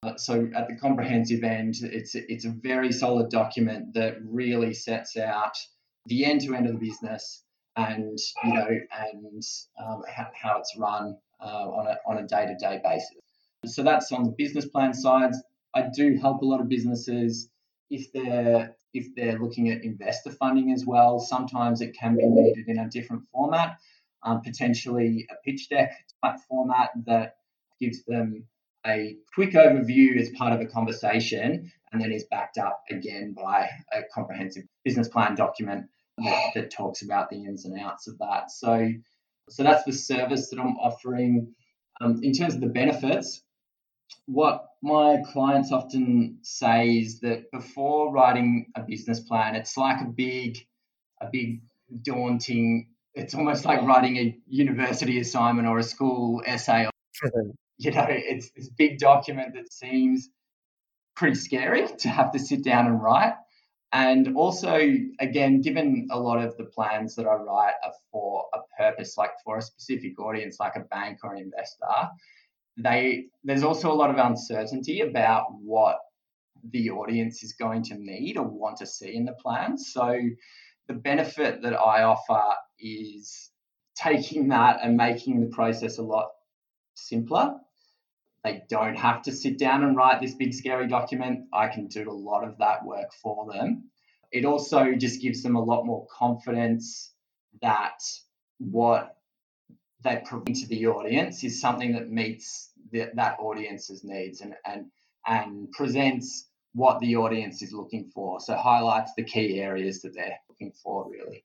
uh, 0.04 0.18
so 0.18 0.50
at 0.56 0.68
the 0.68 0.76
comprehensive 0.76 1.44
end, 1.44 1.76
it's 1.82 2.16
it's 2.16 2.46
a 2.46 2.50
very 2.50 2.92
solid 2.92 3.30
document 3.30 3.94
that 3.94 4.18
really 4.24 4.74
sets 4.74 5.16
out 5.18 5.56
the 6.08 6.26
end 6.26 6.42
to 6.42 6.56
end 6.56 6.66
of 6.66 6.74
the 6.74 6.80
business 6.80 7.44
and 7.76 8.20
you 8.44 8.54
know 8.54 8.68
and 8.68 9.44
um, 9.80 10.04
how, 10.08 10.28
how 10.34 10.60
it's 10.60 10.76
run 10.78 11.18
uh, 11.40 11.46
on 11.46 11.88
a 11.88 11.98
on 12.08 12.18
a 12.18 12.28
day 12.28 12.46
to 12.48 12.56
day 12.56 12.80
basis. 12.84 13.18
So 13.66 13.84
that's 13.84 14.12
on 14.12 14.24
the 14.24 14.32
business 14.32 14.66
plan 14.66 14.94
side. 14.94 15.34
I 15.76 15.86
do 15.96 16.18
help 16.18 16.42
a 16.42 16.46
lot 16.46 16.62
of 16.62 16.68
businesses 16.68 17.50
if 17.90 18.12
they're 18.12 18.76
if 18.94 19.16
they're 19.16 19.40
looking 19.40 19.70
at 19.70 19.84
investor 19.84 20.32
funding 20.32 20.72
as 20.72 20.86
well. 20.86 21.20
Sometimes 21.20 21.82
it 21.82 21.96
can 21.98 22.18
be 22.18 22.26
needed 22.26 22.68
in 22.68 22.80
a 22.80 22.90
different 22.90 23.24
format, 23.32 23.78
um, 24.24 24.42
potentially 24.42 25.28
a 25.30 25.36
pitch 25.44 25.70
deck 25.70 25.92
type 26.24 26.40
format 26.50 26.90
that 27.06 27.36
gives 27.80 28.04
them 28.06 28.46
a 28.86 29.16
quick 29.34 29.52
overview 29.52 30.20
as 30.20 30.30
part 30.32 30.54
of 30.54 30.62
a 30.62 30.66
conversation 30.66 31.72
and 31.92 32.02
then 32.02 32.12
is 32.12 32.26
backed 32.32 32.58
up 32.58 32.82
again 32.90 33.34
by 33.34 33.70
a 33.94 34.02
comprehensive 34.14 34.64
business 34.84 35.08
plan 35.08 35.36
document 35.36 35.86
that, 36.18 36.52
that 36.56 36.72
talks 36.72 37.02
about 37.02 37.30
the 37.30 37.44
ins 37.44 37.66
and 37.66 37.80
outs 37.80 38.08
of 38.08 38.18
that. 38.20 38.50
So 38.52 38.92
so 39.50 39.64
that's 39.64 39.84
the 39.84 39.92
service 39.92 40.50
that 40.50 40.60
I'm 40.60 40.78
offering. 40.78 41.54
Um, 42.00 42.22
in 42.24 42.32
terms 42.32 42.56
of 42.56 42.62
the 42.62 42.68
benefits, 42.68 43.44
what 44.26 44.66
my 44.82 45.22
clients 45.32 45.72
often 45.72 46.40
say 46.42 46.98
is 47.00 47.20
that 47.20 47.52
before 47.52 48.14
writing 48.14 48.68
a 48.76 48.82
business 48.82 49.20
plan, 49.20 49.56
it's 49.56 49.78
like 49.78 50.02
a 50.02 50.06
big, 50.10 50.58
a 51.22 51.28
big 51.32 51.62
daunting. 52.02 52.88
It's 53.14 53.34
almost 53.34 53.66
like 53.66 53.82
writing 53.82 54.18
a 54.18 54.38
university 54.48 55.20
assignment 55.20 55.68
or 55.68 55.80
a 55.80 55.84
school 55.84 56.42
essay. 56.46 56.90
you 57.78 57.92
know, 57.92 58.06
it's 58.08 58.52
this 58.52 58.70
big 58.70 59.00
document 59.00 59.54
that 59.56 59.72
seems 59.72 60.30
pretty 61.16 61.36
scary 61.36 61.88
to 62.00 62.10
have 62.10 62.32
to 62.32 62.40
sit 62.40 62.64
down 62.64 62.88
and 62.88 63.02
write. 63.02 63.34
And 63.94 64.38
also, 64.38 64.80
again, 65.20 65.62
given 65.62 66.08
a 66.12 66.20
lot 66.20 66.42
of 66.42 66.56
the 66.56 66.64
plans 66.64 67.16
that 67.16 67.26
I 67.26 67.36
write 67.36 67.74
are 67.84 67.92
for 68.12 68.46
a 68.54 68.60
purpose, 68.78 69.18
like 69.18 69.32
for 69.44 69.58
a 69.58 69.62
specific 69.62 70.18
audience, 70.20 70.58
like 70.60 70.78
a 70.78 70.82
bank 70.82 71.20
or 71.24 71.34
an 71.36 71.42
investor, 71.42 72.10
they 72.78 73.26
there's 73.44 73.64
also 73.64 73.92
a 73.92 73.94
lot 73.94 74.10
of 74.10 74.18
uncertainty 74.18 75.02
about 75.02 75.48
what 75.62 76.00
the 76.72 76.90
audience 76.92 77.44
is 77.44 77.54
going 77.54 77.84
to 77.84 77.96
need 77.96 78.38
or 78.38 78.48
want 78.48 78.78
to 78.78 78.86
see 78.86 79.14
in 79.14 79.26
the 79.26 79.34
plan. 79.34 79.78
So 79.78 80.18
the 80.88 80.94
benefit 80.94 81.62
that 81.64 81.74
I 81.74 82.04
offer 82.04 82.42
is 82.82 83.50
taking 83.96 84.50
that 84.50 84.80
and 84.84 84.98
making 84.98 85.40
the 85.40 85.48
process 85.48 85.98
a 85.98 86.04
lot 86.04 86.30
simpler. 86.96 87.56
They 88.44 88.64
don't 88.70 88.98
have 88.98 89.22
to 89.24 89.32
sit 89.32 89.60
down 89.60 89.84
and 89.84 89.96
write 89.96 90.22
this 90.22 90.34
big 90.34 90.54
scary 90.54 90.88
document. 90.88 91.48
I 91.54 91.68
can 91.68 91.88
do 91.88 92.10
a 92.10 92.12
lot 92.12 92.44
of 92.44 92.58
that 92.58 92.84
work 92.86 93.14
for 93.22 93.52
them. 93.52 93.90
It 94.32 94.46
also 94.46 94.94
just 94.96 95.22
gives 95.22 95.44
them 95.44 95.56
a 95.56 95.64
lot 95.64 95.86
more 95.86 96.08
confidence 96.08 97.14
that 97.62 98.00
what 98.58 99.18
they 100.04 100.22
provide 100.26 100.56
to 100.56 100.68
the 100.68 100.88
audience 100.88 101.44
is 101.44 101.62
something 101.62 101.94
that 101.94 102.10
meets 102.10 102.72
the, 102.92 103.12
that 103.16 103.38
audience's 103.40 104.04
needs 104.04 104.42
and, 104.42 104.56
and, 104.66 104.86
and 105.28 105.72
presents 105.72 106.48
what 106.74 107.00
the 107.00 107.18
audience 107.18 107.62
is 107.62 107.74
looking 107.74 108.10
for. 108.14 108.40
So 108.40 108.56
highlights 108.56 109.12
the 109.16 109.24
key 109.24 109.60
areas 109.60 110.02
that 110.02 110.16
they're 110.16 110.40
looking 110.50 110.72
for 110.84 111.10
really. 111.12 111.44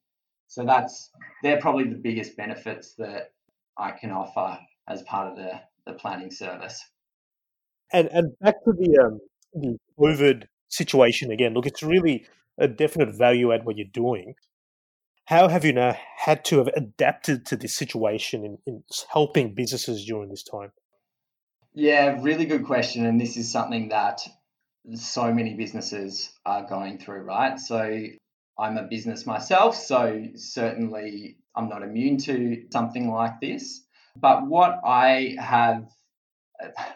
So 0.57 0.65
that's 0.65 1.11
they're 1.43 1.61
probably 1.61 1.85
the 1.85 2.01
biggest 2.03 2.35
benefits 2.35 2.95
that 2.95 3.33
I 3.77 3.91
can 3.91 4.11
offer 4.11 4.59
as 4.89 5.03
part 5.03 5.31
of 5.31 5.37
the, 5.37 5.61
the 5.85 5.93
planning 5.93 6.31
service. 6.31 6.83
And 7.93 8.09
and 8.09 8.33
back 8.41 8.65
to 8.65 8.73
the 8.73 8.99
um, 9.05 9.21
the 9.53 9.77
COVID 10.01 10.45
situation 10.69 11.31
again. 11.31 11.53
Look, 11.53 11.67
it's 11.67 11.83
really 11.83 12.27
a 12.57 12.69
definite 12.69 13.15
value 13.15 13.53
add 13.53 13.67
what 13.67 13.77
you're 13.77 13.87
doing. 13.93 14.33
How 15.27 15.49
have 15.49 15.63
you 15.63 15.75
now 15.75 15.95
had 16.25 16.43
to 16.47 16.57
have 16.57 16.69
adapted 16.69 17.45
to 17.47 17.57
this 17.57 17.75
situation 17.75 18.43
in, 18.43 18.59
in 18.67 18.83
helping 19.13 19.53
businesses 19.53 20.07
during 20.07 20.31
this 20.31 20.43
time? 20.43 20.73
Yeah, 21.75 22.19
really 22.23 22.47
good 22.47 22.65
question. 22.65 23.05
And 23.05 23.21
this 23.21 23.37
is 23.37 23.53
something 23.53 23.91
that 23.91 24.23
so 24.95 25.35
many 25.35 25.53
businesses 25.53 26.31
are 26.47 26.67
going 26.67 26.97
through, 26.97 27.25
right? 27.25 27.59
So 27.59 28.07
I'm 28.59 28.79
a 28.79 28.85
business 28.85 29.27
myself, 29.27 29.77
so 29.77 30.29
certainly 30.35 31.37
I'm 31.55 31.69
not 31.69 31.83
immune 31.83 32.19
to 32.19 32.65
something 32.73 33.11
like 33.11 33.41
this. 33.41 33.83
But 34.17 34.47
what 34.47 34.81
I 34.85 35.37
have, 35.39 35.87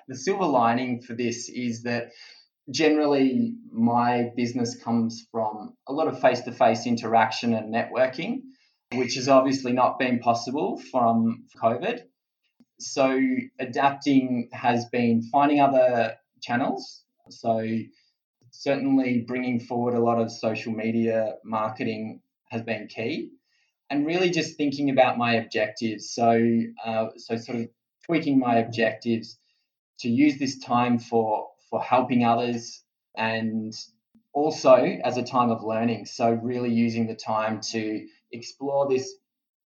the 0.08 0.16
silver 0.16 0.46
lining 0.46 1.02
for 1.02 1.14
this 1.14 1.48
is 1.48 1.82
that 1.82 2.12
generally 2.70 3.56
my 3.70 4.30
business 4.36 4.74
comes 4.82 5.26
from 5.30 5.74
a 5.86 5.92
lot 5.92 6.08
of 6.08 6.20
face 6.20 6.40
to 6.42 6.52
face 6.52 6.86
interaction 6.86 7.54
and 7.54 7.74
networking, 7.74 8.42
which 8.94 9.14
has 9.16 9.28
obviously 9.28 9.72
not 9.72 9.98
been 9.98 10.18
possible 10.18 10.78
from 10.90 11.44
COVID. 11.62 12.00
So 12.78 13.20
adapting 13.58 14.48
has 14.52 14.86
been 14.86 15.22
finding 15.22 15.60
other 15.60 16.16
channels. 16.40 17.04
So 17.28 17.60
certainly 18.60 19.24
bringing 19.26 19.58
forward 19.58 19.94
a 19.94 20.04
lot 20.04 20.20
of 20.20 20.30
social 20.30 20.70
media 20.70 21.36
marketing 21.42 22.20
has 22.50 22.60
been 22.60 22.86
key, 22.88 23.30
and 23.88 24.06
really 24.06 24.28
just 24.28 24.58
thinking 24.58 24.90
about 24.90 25.16
my 25.16 25.36
objectives. 25.36 26.10
So 26.10 26.28
uh, 26.84 27.06
so 27.16 27.36
sort 27.36 27.60
of 27.60 27.68
tweaking 28.04 28.38
my 28.38 28.56
objectives 28.58 29.38
to 30.00 30.10
use 30.10 30.38
this 30.38 30.58
time 30.58 30.98
for 30.98 31.48
for 31.70 31.80
helping 31.82 32.22
others 32.22 32.84
and 33.16 33.72
also 34.34 34.74
as 35.04 35.16
a 35.16 35.22
time 35.22 35.50
of 35.50 35.64
learning. 35.64 36.04
So 36.04 36.30
really 36.30 36.70
using 36.70 37.06
the 37.06 37.16
time 37.16 37.60
to 37.72 38.06
explore 38.30 38.90
this 38.90 39.10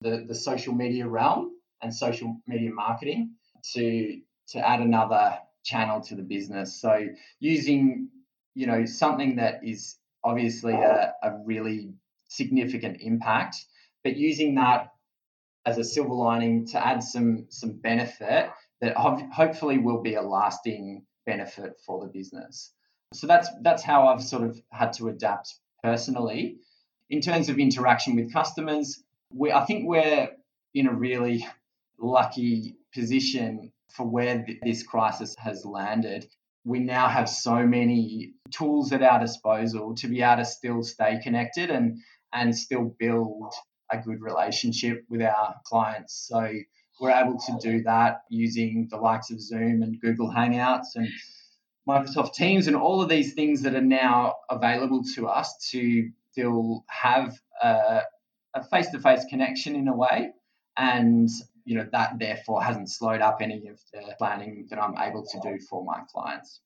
the, 0.02 0.26
the 0.28 0.36
social 0.36 0.74
media 0.74 1.08
realm 1.08 1.52
and 1.82 1.96
social 1.96 2.36
media 2.48 2.72
marketing 2.74 3.36
to 3.76 4.20
to 4.50 4.60
add 4.60 4.82
another 4.82 5.40
channel 5.64 6.02
to 6.02 6.16
the 6.16 6.22
business. 6.22 6.82
So 6.82 7.08
using 7.40 8.10
you 8.56 8.68
know 8.68 8.86
something 8.86 9.38
that 9.38 9.62
is 9.64 9.98
obviously 10.24 10.74
a, 10.74 11.14
a 11.22 11.38
really 11.46 11.94
significant 12.30 12.98
impact, 13.02 13.66
but 14.04 14.16
using 14.16 14.56
that 14.56 14.94
as 15.66 15.78
a 15.78 15.84
silver 15.84 16.14
lining 16.14 16.66
to 16.68 16.86
add 16.86 17.04
some 17.04 17.46
some 17.50 17.74
benefit 17.74 18.50
that 18.82 18.96
hopefully 18.98 19.78
will 19.78 20.02
be 20.02 20.16
a 20.16 20.22
lasting 20.22 21.06
benefit 21.26 21.80
for 21.86 22.02
the 22.02 22.12
business. 22.12 22.74
So 23.14 23.28
that's 23.28 23.50
that's 23.62 23.84
how 23.84 24.08
I've 24.08 24.24
sort 24.24 24.44
of 24.44 24.60
had 24.70 24.94
to 24.94 25.08
adapt 25.08 25.56
personally. 25.84 26.58
In 27.10 27.22
terms 27.22 27.50
of 27.50 27.60
interaction 27.60 28.16
with 28.16 28.34
customers, 28.34 29.04
we 29.32 29.52
I 29.52 29.66
think 29.66 29.88
we're 29.88 30.30
in 30.74 30.88
a 30.88 30.94
really 30.94 31.48
lucky 32.00 32.76
position 32.94 33.72
for 33.90 34.06
where 34.06 34.46
this 34.64 34.84
crisis 34.84 35.36
has 35.38 35.66
landed. 35.66 36.28
We 36.66 36.80
now 36.80 37.08
have 37.10 37.28
so 37.30 37.66
many 37.66 38.34
tools 38.52 38.94
at 38.94 39.04
our 39.04 39.20
disposal 39.20 39.96
to 39.96 40.08
be 40.08 40.22
able 40.22 40.38
to 40.38 40.46
still 40.46 40.84
stay 40.84 41.20
connected 41.22 41.70
and 41.70 42.00
and 42.32 42.56
still 42.56 42.96
build 43.00 43.54
a 43.92 43.98
good 43.98 44.22
relationship 44.22 45.06
with 45.10 45.22
our 45.22 45.56
clients. 45.66 46.28
So 46.28 46.52
we're 47.00 47.12
able 47.12 47.38
to 47.38 47.58
do 47.62 47.84
that 47.84 48.22
using 48.30 48.88
the 48.90 48.98
likes 48.98 49.30
of 49.32 49.40
Zoom 49.40 49.84
and 49.84 50.00
Google 50.00 50.32
Hangouts 50.32 50.96
and 50.96 51.10
Microsoft 51.88 52.34
Teams 52.34 52.68
and 52.68 52.76
all 52.76 53.02
of 53.02 53.10
these 53.10 53.34
things 53.34 53.62
that 53.64 53.76
are 53.76 53.82
now 53.82 54.36
available 54.50 55.04
to 55.16 55.28
us 55.28 55.70
to 55.72 56.10
still 56.32 56.86
have 56.88 57.38
a, 57.62 58.02
a 58.54 58.64
face-to-face 58.64 59.26
connection 59.30 59.76
in 59.76 59.88
a 59.88 59.96
way 59.96 60.32
and 60.78 61.30
you 61.66 61.78
know 61.78 61.88
that 61.92 62.20
therefore 62.20 62.64
hasn't 62.64 62.90
slowed 62.90 63.22
up 63.22 63.38
any 63.42 63.68
of 63.68 63.80
the 63.94 64.16
planning 64.18 64.68
that 64.70 64.82
I'm 64.82 64.98
able 64.98 65.26
to 65.26 65.40
do 65.42 65.60
for 65.70 65.84
my 65.84 66.02
clients. 66.12 66.62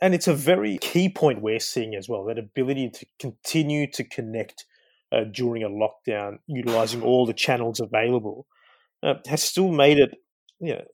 And 0.00 0.14
it's 0.14 0.28
a 0.28 0.34
very 0.34 0.78
key 0.78 1.08
point 1.08 1.42
we're 1.42 1.58
seeing 1.58 1.94
as 1.96 2.08
well 2.08 2.24
that 2.26 2.38
ability 2.38 2.90
to 2.90 3.06
continue 3.18 3.90
to 3.92 4.04
connect 4.04 4.64
uh, 5.10 5.24
during 5.24 5.64
a 5.64 5.68
lockdown, 5.68 6.38
utilizing 6.46 7.02
all 7.02 7.26
the 7.26 7.34
channels 7.34 7.80
available, 7.80 8.46
uh, 9.02 9.14
has 9.26 9.42
still 9.42 9.72
made 9.72 9.98
it. 9.98 10.14
You 10.60 10.76
know, 10.76 10.84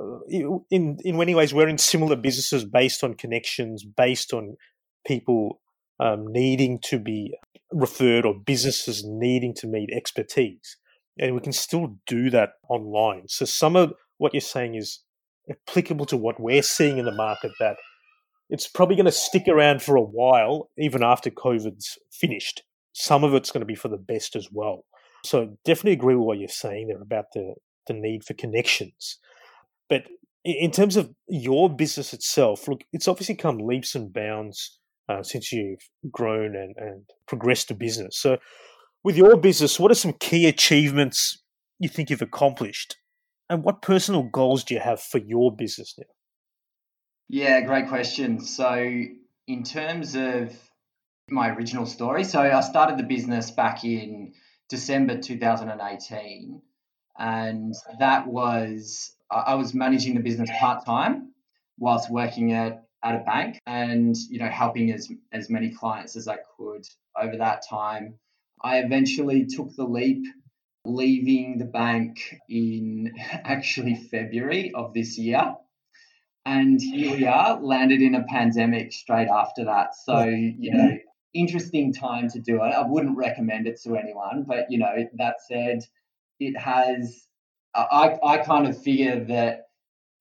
uh, 0.00 0.58
in 0.70 0.98
in 1.04 1.16
many 1.16 1.34
ways, 1.34 1.54
we're 1.54 1.68
in 1.68 1.78
similar 1.78 2.16
businesses 2.16 2.64
based 2.64 3.02
on 3.02 3.14
connections, 3.14 3.84
based 3.84 4.32
on 4.34 4.56
people 5.06 5.60
um, 5.98 6.26
needing 6.30 6.78
to 6.84 6.98
be 6.98 7.34
referred 7.70 8.26
or 8.26 8.34
businesses 8.34 9.02
needing 9.04 9.54
to 9.54 9.66
meet 9.66 9.90
expertise 9.92 10.76
and 11.18 11.34
we 11.34 11.40
can 11.40 11.52
still 11.52 11.96
do 12.06 12.30
that 12.30 12.54
online. 12.68 13.28
So 13.28 13.44
some 13.44 13.76
of 13.76 13.92
what 14.18 14.34
you're 14.34 14.40
saying 14.40 14.74
is 14.74 15.00
applicable 15.50 16.06
to 16.06 16.16
what 16.16 16.40
we're 16.40 16.62
seeing 16.62 16.98
in 16.98 17.04
the 17.04 17.12
market 17.12 17.52
that 17.60 17.76
it's 18.48 18.68
probably 18.68 18.96
going 18.96 19.06
to 19.06 19.12
stick 19.12 19.48
around 19.48 19.82
for 19.82 19.96
a 19.96 20.02
while, 20.02 20.68
even 20.76 21.02
after 21.02 21.30
COVID's 21.30 21.98
finished. 22.10 22.62
Some 22.92 23.24
of 23.24 23.34
it's 23.34 23.50
going 23.50 23.62
to 23.62 23.66
be 23.66 23.74
for 23.74 23.88
the 23.88 23.96
best 23.96 24.36
as 24.36 24.48
well. 24.52 24.84
So 25.24 25.56
definitely 25.64 25.92
agree 25.92 26.16
with 26.16 26.26
what 26.26 26.38
you're 26.38 26.48
saying 26.48 26.88
there 26.88 27.00
about 27.00 27.26
the, 27.32 27.54
the 27.86 27.94
need 27.94 28.24
for 28.24 28.34
connections. 28.34 29.18
But 29.88 30.04
in 30.44 30.70
terms 30.70 30.96
of 30.96 31.14
your 31.28 31.74
business 31.74 32.12
itself, 32.12 32.68
look, 32.68 32.82
it's 32.92 33.08
obviously 33.08 33.36
come 33.36 33.58
leaps 33.58 33.94
and 33.94 34.12
bounds 34.12 34.78
uh, 35.08 35.22
since 35.22 35.52
you've 35.52 35.88
grown 36.10 36.56
and, 36.56 36.74
and 36.76 37.04
progressed 37.26 37.68
the 37.68 37.74
business. 37.74 38.18
So 38.18 38.38
with 39.04 39.16
your 39.16 39.36
business, 39.36 39.80
what 39.80 39.90
are 39.90 39.96
some 39.96 40.12
key 40.14 40.46
achievements 40.46 41.38
you 41.78 41.88
think 41.88 42.10
you've 42.10 42.22
accomplished? 42.22 42.96
And 43.50 43.64
what 43.64 43.82
personal 43.82 44.22
goals 44.22 44.64
do 44.64 44.74
you 44.74 44.80
have 44.80 45.00
for 45.00 45.18
your 45.18 45.54
business 45.54 45.94
now? 45.98 46.06
Yeah, 47.28 47.60
great 47.62 47.88
question. 47.88 48.40
So, 48.40 49.02
in 49.46 49.62
terms 49.62 50.14
of 50.14 50.54
my 51.28 51.50
original 51.50 51.86
story, 51.86 52.24
so 52.24 52.40
I 52.40 52.60
started 52.60 52.98
the 52.98 53.04
business 53.04 53.50
back 53.50 53.84
in 53.84 54.34
December 54.68 55.18
2018, 55.18 56.62
and 57.18 57.74
that 57.98 58.26
was 58.26 59.14
I 59.30 59.54
was 59.54 59.74
managing 59.74 60.14
the 60.14 60.20
business 60.20 60.50
part 60.58 60.84
time 60.84 61.32
whilst 61.78 62.10
working 62.10 62.52
at 62.52 62.84
at 63.02 63.16
a 63.16 63.24
bank 63.24 63.58
and 63.66 64.16
you 64.30 64.38
know 64.38 64.48
helping 64.48 64.92
as 64.92 65.10
as 65.32 65.50
many 65.50 65.70
clients 65.70 66.16
as 66.16 66.28
I 66.28 66.36
could 66.56 66.86
over 67.20 67.36
that 67.36 67.62
time 67.68 68.14
I 68.62 68.78
eventually 68.78 69.46
took 69.46 69.74
the 69.76 69.84
leap, 69.84 70.24
leaving 70.84 71.58
the 71.58 71.64
bank 71.64 72.18
in 72.48 73.12
actually 73.18 73.96
February 73.96 74.72
of 74.74 74.94
this 74.94 75.18
year. 75.18 75.54
And 76.44 76.80
here 76.80 77.16
we 77.16 77.26
are, 77.26 77.60
landed 77.60 78.02
in 78.02 78.14
a 78.16 78.24
pandemic 78.24 78.92
straight 78.92 79.28
after 79.28 79.64
that. 79.66 79.94
So, 79.94 80.24
you 80.24 80.74
know, 80.74 80.98
interesting 81.34 81.92
time 81.92 82.28
to 82.30 82.40
do 82.40 82.56
it. 82.56 82.74
I 82.74 82.84
wouldn't 82.86 83.16
recommend 83.16 83.68
it 83.68 83.80
to 83.84 83.96
anyone, 83.96 84.44
but, 84.46 84.66
you 84.68 84.78
know, 84.78 84.92
that 85.18 85.36
said, 85.48 85.80
it 86.40 86.58
has, 86.58 87.28
I, 87.74 88.16
I 88.24 88.38
kind 88.38 88.66
of 88.66 88.82
figure 88.82 89.24
that 89.26 89.66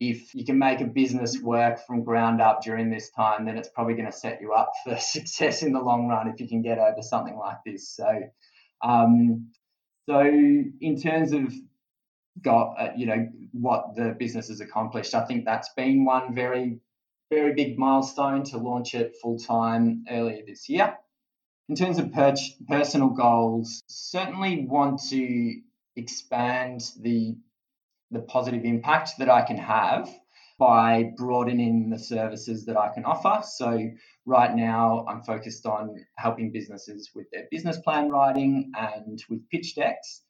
if 0.01 0.33
you 0.33 0.43
can 0.43 0.57
make 0.57 0.81
a 0.81 0.85
business 0.85 1.39
work 1.39 1.85
from 1.85 2.03
ground 2.03 2.41
up 2.41 2.63
during 2.63 2.89
this 2.89 3.11
time, 3.11 3.45
then 3.45 3.55
it's 3.55 3.69
probably 3.69 3.93
going 3.93 4.07
to 4.07 4.11
set 4.11 4.41
you 4.41 4.51
up 4.51 4.71
for 4.83 4.97
success 4.99 5.61
in 5.61 5.71
the 5.71 5.79
long 5.79 6.07
run 6.07 6.27
if 6.27 6.41
you 6.41 6.47
can 6.47 6.63
get 6.63 6.79
over 6.79 7.03
something 7.03 7.37
like 7.37 7.57
this. 7.63 7.87
So, 7.87 8.21
um, 8.83 9.51
so 10.09 10.21
in 10.21 10.99
terms 11.01 11.33
of 11.33 11.53
got 12.41 12.73
uh, 12.79 12.91
you 12.95 13.05
know 13.05 13.27
what 13.51 13.95
the 13.95 14.15
business 14.17 14.47
has 14.47 14.59
accomplished, 14.59 15.13
I 15.13 15.23
think 15.25 15.45
that's 15.45 15.69
been 15.75 16.03
one 16.03 16.33
very 16.33 16.79
very 17.29 17.53
big 17.53 17.77
milestone 17.77 18.43
to 18.45 18.57
launch 18.57 18.95
it 18.95 19.15
full 19.21 19.37
time 19.37 20.05
earlier 20.09 20.43
this 20.45 20.67
year. 20.67 20.97
In 21.69 21.75
terms 21.75 21.99
of 21.99 22.11
per- 22.11 22.35
personal 22.67 23.09
goals, 23.09 23.83
certainly 23.87 24.65
want 24.65 24.99
to 25.09 25.61
expand 25.95 26.81
the 26.99 27.35
the 28.11 28.21
positive 28.21 28.65
impact 28.65 29.11
that 29.19 29.29
I 29.29 29.41
can 29.41 29.57
have 29.57 30.09
by 30.59 31.11
broadening 31.17 31.89
the 31.89 31.97
services 31.97 32.65
that 32.65 32.77
I 32.77 32.89
can 32.93 33.03
offer. 33.03 33.41
So, 33.43 33.89
right 34.25 34.55
now, 34.55 35.05
I'm 35.07 35.23
focused 35.23 35.65
on 35.65 35.95
helping 36.17 36.51
businesses 36.51 37.09
with 37.15 37.25
their 37.31 37.47
business 37.49 37.79
plan 37.79 38.09
writing 38.09 38.71
and 38.77 39.23
with 39.29 39.49
pitch 39.49 39.75
decks. 39.75 40.21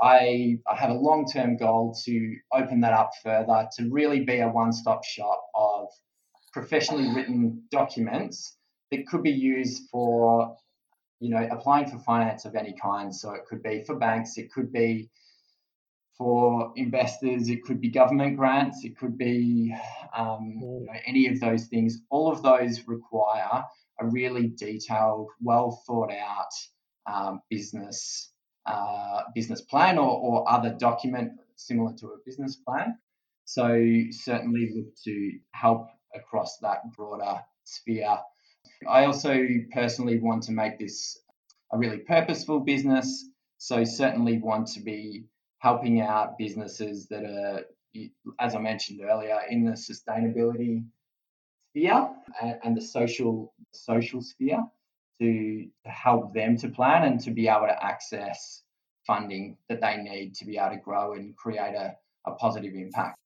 I, 0.00 0.58
I 0.70 0.76
have 0.76 0.90
a 0.90 0.94
long 0.94 1.26
term 1.26 1.56
goal 1.56 1.96
to 2.04 2.36
open 2.52 2.80
that 2.82 2.92
up 2.92 3.10
further 3.22 3.68
to 3.76 3.90
really 3.90 4.20
be 4.20 4.38
a 4.38 4.48
one 4.48 4.72
stop 4.72 5.04
shop 5.04 5.42
of 5.54 5.88
professionally 6.52 7.12
written 7.14 7.62
documents 7.70 8.56
that 8.90 9.06
could 9.06 9.22
be 9.22 9.30
used 9.30 9.88
for 9.90 10.56
you 11.20 11.30
know 11.30 11.46
applying 11.50 11.86
for 11.86 11.98
finance 11.98 12.44
of 12.44 12.54
any 12.54 12.74
kind 12.80 13.14
so 13.14 13.32
it 13.32 13.42
could 13.48 13.62
be 13.62 13.84
for 13.86 13.96
banks 13.96 14.36
it 14.36 14.50
could 14.50 14.72
be 14.72 15.10
for 16.20 16.74
investors. 16.76 17.48
It 17.48 17.62
could 17.62 17.80
be 17.80 17.88
government 17.88 18.36
grants. 18.36 18.84
It 18.84 18.98
could 18.98 19.16
be 19.16 19.74
um, 20.14 20.58
you 20.60 20.86
know, 20.86 20.92
any 21.06 21.28
of 21.28 21.40
those 21.40 21.64
things. 21.68 22.02
All 22.10 22.30
of 22.30 22.42
those 22.42 22.86
require 22.86 23.64
a 23.98 24.06
really 24.06 24.48
detailed, 24.48 25.28
well 25.40 25.82
thought 25.86 26.12
out 26.12 26.52
um, 27.10 27.40
business 27.48 28.32
uh, 28.66 29.22
business 29.34 29.62
plan 29.62 29.96
or, 29.96 30.10
or 30.10 30.50
other 30.50 30.76
document 30.78 31.32
similar 31.56 31.94
to 32.00 32.08
a 32.08 32.18
business 32.26 32.56
plan. 32.56 32.98
So 33.46 33.82
certainly 34.10 34.72
look 34.76 34.94
to 35.04 35.32
help 35.52 35.86
across 36.14 36.58
that 36.58 36.80
broader 36.94 37.40
sphere. 37.64 38.18
I 38.86 39.06
also 39.06 39.42
personally 39.72 40.18
want 40.18 40.42
to 40.44 40.52
make 40.52 40.78
this 40.78 41.18
a 41.72 41.78
really 41.78 42.00
purposeful 42.00 42.60
business. 42.60 43.26
So 43.56 43.84
certainly 43.84 44.36
want 44.36 44.68
to 44.74 44.80
be 44.80 45.24
helping 45.60 46.00
out 46.00 46.36
businesses 46.38 47.06
that 47.08 47.24
are, 47.24 47.64
as 48.40 48.54
I 48.54 48.58
mentioned 48.58 49.00
earlier, 49.02 49.38
in 49.48 49.64
the 49.64 49.72
sustainability 49.72 50.84
sphere 51.70 52.08
and, 52.64 52.76
the 52.76 52.80
social 52.80 53.54
social 53.72 54.22
sphere 54.22 54.64
to, 55.20 55.66
help 55.84 56.34
them 56.34 56.56
to 56.56 56.68
plan 56.68 57.04
and 57.04 57.20
to 57.20 57.30
be 57.30 57.46
able 57.46 57.66
to 57.66 57.84
access 57.84 58.62
funding 59.06 59.56
that 59.68 59.80
they 59.80 59.98
need 59.98 60.34
to 60.34 60.44
be 60.44 60.56
able 60.56 60.70
to 60.70 60.76
grow 60.78 61.12
and 61.12 61.36
create 61.36 61.74
a, 61.74 61.94
a 62.26 62.32
positive 62.32 62.74
impact. 62.74 63.16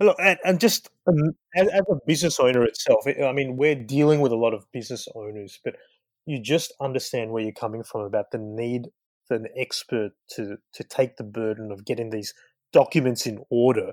Look, 0.00 0.16
and, 0.18 0.38
and 0.44 0.60
just 0.60 0.90
um, 1.06 1.32
as, 1.54 1.68
as, 1.68 1.82
a 1.90 1.96
business 2.06 2.38
owner 2.38 2.64
itself, 2.64 3.06
I 3.06 3.32
mean, 3.32 3.56
we're 3.56 3.74
dealing 3.74 4.20
with 4.20 4.32
a 4.32 4.36
lot 4.36 4.52
of 4.52 4.70
business 4.72 5.08
owners, 5.14 5.58
but 5.64 5.76
you 6.26 6.40
just 6.40 6.74
understand 6.80 7.30
where 7.30 7.42
you're 7.42 7.52
coming 7.52 7.82
from 7.82 8.02
about 8.02 8.30
the 8.30 8.38
need 8.38 8.88
an 9.30 9.46
expert 9.56 10.12
to 10.30 10.56
to 10.72 10.84
take 10.84 11.16
the 11.16 11.24
burden 11.24 11.70
of 11.70 11.84
getting 11.84 12.10
these 12.10 12.34
documents 12.72 13.26
in 13.26 13.38
order 13.50 13.92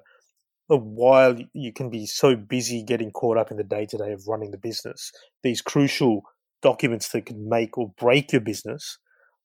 while 0.68 1.36
you 1.54 1.72
can 1.74 1.90
be 1.90 2.06
so 2.06 2.36
busy 2.36 2.84
getting 2.84 3.12
caught 3.12 3.38
up 3.38 3.52
in 3.52 3.58
the 3.58 3.64
day 3.64 3.86
to 3.86 3.98
day 3.98 4.12
of 4.12 4.28
running 4.28 4.52
the 4.52 4.58
business. 4.58 5.12
These 5.44 5.62
crucial 5.62 6.22
documents 6.62 7.10
that 7.10 7.26
can 7.26 7.48
make 7.50 7.78
or 7.78 7.94
break 7.98 8.32
your 8.32 8.42
business 8.42 8.98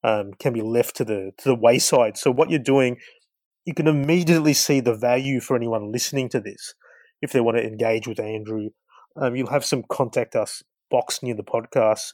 um, 0.05 0.31
can 0.39 0.53
be 0.53 0.63
left 0.63 0.97
to 0.97 1.05
the 1.05 1.33
to 1.39 1.49
the 1.49 1.55
wayside. 1.55 2.17
So 2.17 2.31
what 2.31 2.51
you're 2.51 2.59
doing, 2.59 2.97
you 3.65 3.75
can 3.75 3.89
immediately 3.89 4.55
see 4.55 4.81
the 4.81 4.95
value 4.95 5.41
for 5.41 5.57
anyone 5.57 5.93
listening 5.93 6.29
to 6.31 6.41
this. 6.41 6.75
If 7.21 7.33
they 7.33 7.41
want 7.41 7.57
to 7.57 7.67
engage 7.67 8.07
with 8.07 8.21
Andrew, 8.21 8.71
um, 9.17 9.35
you'll 9.35 9.51
have 9.51 9.65
some 9.65 9.83
contact 9.91 10.37
us 10.37 10.63
box 10.91 11.23
near 11.23 11.35
the 11.35 11.43
podcast 11.43 12.13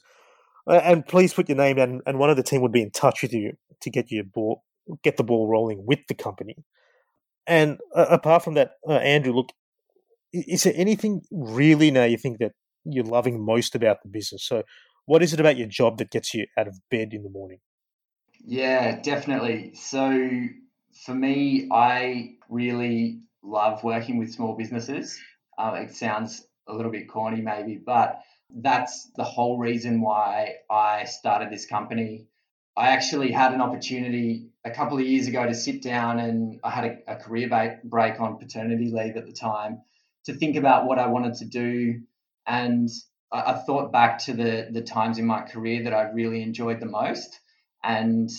and 0.66 1.06
please 1.06 1.34
put 1.34 1.48
your 1.48 1.58
name 1.58 1.76
down, 1.76 2.00
and 2.06 2.18
one 2.18 2.30
of 2.30 2.36
the 2.36 2.42
team 2.42 2.62
would 2.62 2.72
be 2.72 2.82
in 2.82 2.90
touch 2.90 3.22
with 3.22 3.32
you 3.32 3.52
to 3.84 3.90
get 3.90 4.10
your 4.10 4.24
ball, 4.24 4.64
get 5.02 5.16
the 5.16 5.24
ball 5.24 5.48
rolling 5.48 5.84
with 5.86 6.00
the 6.08 6.14
company. 6.14 6.56
And 7.46 7.78
uh, 7.94 8.06
apart 8.10 8.42
from 8.42 8.54
that, 8.54 8.72
uh, 8.88 8.94
Andrew, 8.94 9.32
look, 9.32 9.50
is 10.32 10.64
there 10.64 10.72
anything 10.76 11.22
really 11.30 11.90
now 11.90 12.04
you 12.04 12.18
think 12.18 12.38
that 12.38 12.52
you're 12.84 13.04
loving 13.04 13.44
most 13.44 13.74
about 13.74 14.02
the 14.02 14.08
business. 14.08 14.46
So, 14.46 14.62
what 15.06 15.22
is 15.22 15.32
it 15.32 15.40
about 15.40 15.56
your 15.56 15.66
job 15.66 15.98
that 15.98 16.10
gets 16.10 16.32
you 16.34 16.46
out 16.58 16.68
of 16.68 16.78
bed 16.90 17.12
in 17.12 17.22
the 17.22 17.30
morning? 17.30 17.58
Yeah, 18.44 19.00
definitely. 19.00 19.74
So, 19.74 20.46
for 21.04 21.14
me, 21.14 21.68
I 21.72 22.36
really 22.48 23.20
love 23.42 23.82
working 23.84 24.18
with 24.18 24.32
small 24.32 24.56
businesses. 24.56 25.18
Uh, 25.58 25.78
it 25.82 25.94
sounds 25.94 26.46
a 26.68 26.74
little 26.74 26.90
bit 26.92 27.08
corny, 27.08 27.40
maybe, 27.40 27.76
but 27.84 28.20
that's 28.50 29.10
the 29.16 29.24
whole 29.24 29.58
reason 29.58 30.00
why 30.00 30.54
I 30.70 31.04
started 31.04 31.50
this 31.50 31.66
company. 31.66 32.26
I 32.76 32.88
actually 32.88 33.30
had 33.30 33.52
an 33.52 33.60
opportunity 33.60 34.48
a 34.64 34.70
couple 34.70 34.98
of 34.98 35.04
years 35.04 35.28
ago 35.28 35.46
to 35.46 35.54
sit 35.54 35.82
down 35.82 36.18
and 36.18 36.58
I 36.64 36.70
had 36.70 36.84
a, 36.84 37.12
a 37.12 37.16
career 37.16 37.78
break 37.84 38.20
on 38.20 38.38
paternity 38.38 38.90
leave 38.90 39.16
at 39.16 39.26
the 39.26 39.32
time 39.32 39.82
to 40.24 40.34
think 40.34 40.56
about 40.56 40.86
what 40.86 40.98
I 40.98 41.06
wanted 41.06 41.34
to 41.34 41.44
do. 41.44 42.00
And 42.46 42.88
I, 43.30 43.52
I 43.52 43.54
thought 43.54 43.92
back 43.92 44.18
to 44.20 44.32
the, 44.32 44.68
the 44.72 44.82
times 44.82 45.18
in 45.18 45.26
my 45.26 45.42
career 45.42 45.84
that 45.84 45.94
I 45.94 46.10
really 46.10 46.42
enjoyed 46.42 46.80
the 46.80 46.86
most. 46.86 47.38
And 47.84 48.30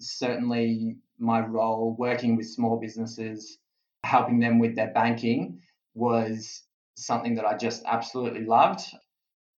certainly 0.00 0.96
my 1.18 1.40
role 1.40 1.94
working 1.96 2.36
with 2.36 2.48
small 2.48 2.80
businesses, 2.80 3.58
helping 4.02 4.40
them 4.40 4.58
with 4.58 4.74
their 4.74 4.90
banking 4.92 5.60
was 5.94 6.62
something 6.96 7.36
that 7.36 7.46
I 7.46 7.56
just 7.56 7.84
absolutely 7.86 8.44
loved. 8.44 8.80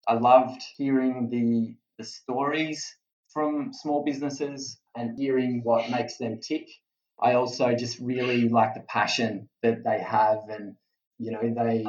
I 0.06 0.14
loved 0.14 0.62
hearing 0.76 1.30
the, 1.30 1.76
the 1.96 2.04
stories 2.04 2.94
from 3.36 3.70
small 3.74 4.02
businesses 4.02 4.80
and 4.96 5.18
hearing 5.18 5.60
what 5.62 5.90
makes 5.90 6.16
them 6.16 6.40
tick. 6.40 6.66
I 7.20 7.34
also 7.34 7.74
just 7.74 7.98
really 8.00 8.48
like 8.48 8.72
the 8.72 8.80
passion 8.80 9.50
that 9.62 9.84
they 9.84 10.00
have 10.00 10.38
and 10.48 10.74
you 11.18 11.32
know 11.32 11.42
they 11.42 11.84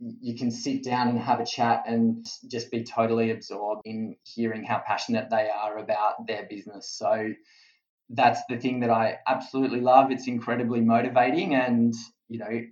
you 0.00 0.34
can 0.34 0.50
sit 0.50 0.82
down 0.82 1.08
and 1.08 1.18
have 1.18 1.40
a 1.40 1.44
chat 1.44 1.84
and 1.86 2.26
just 2.50 2.70
be 2.70 2.82
totally 2.82 3.30
absorbed 3.30 3.82
in 3.84 4.16
hearing 4.22 4.64
how 4.64 4.82
passionate 4.86 5.28
they 5.30 5.50
are 5.50 5.76
about 5.76 6.26
their 6.26 6.46
business. 6.48 6.88
So 6.88 7.32
that's 8.08 8.40
the 8.48 8.56
thing 8.56 8.80
that 8.80 8.90
I 8.90 9.18
absolutely 9.26 9.82
love. 9.82 10.10
It's 10.10 10.28
incredibly 10.28 10.80
motivating 10.80 11.54
and 11.54 11.92
you 12.30 12.38
know 12.38 12.62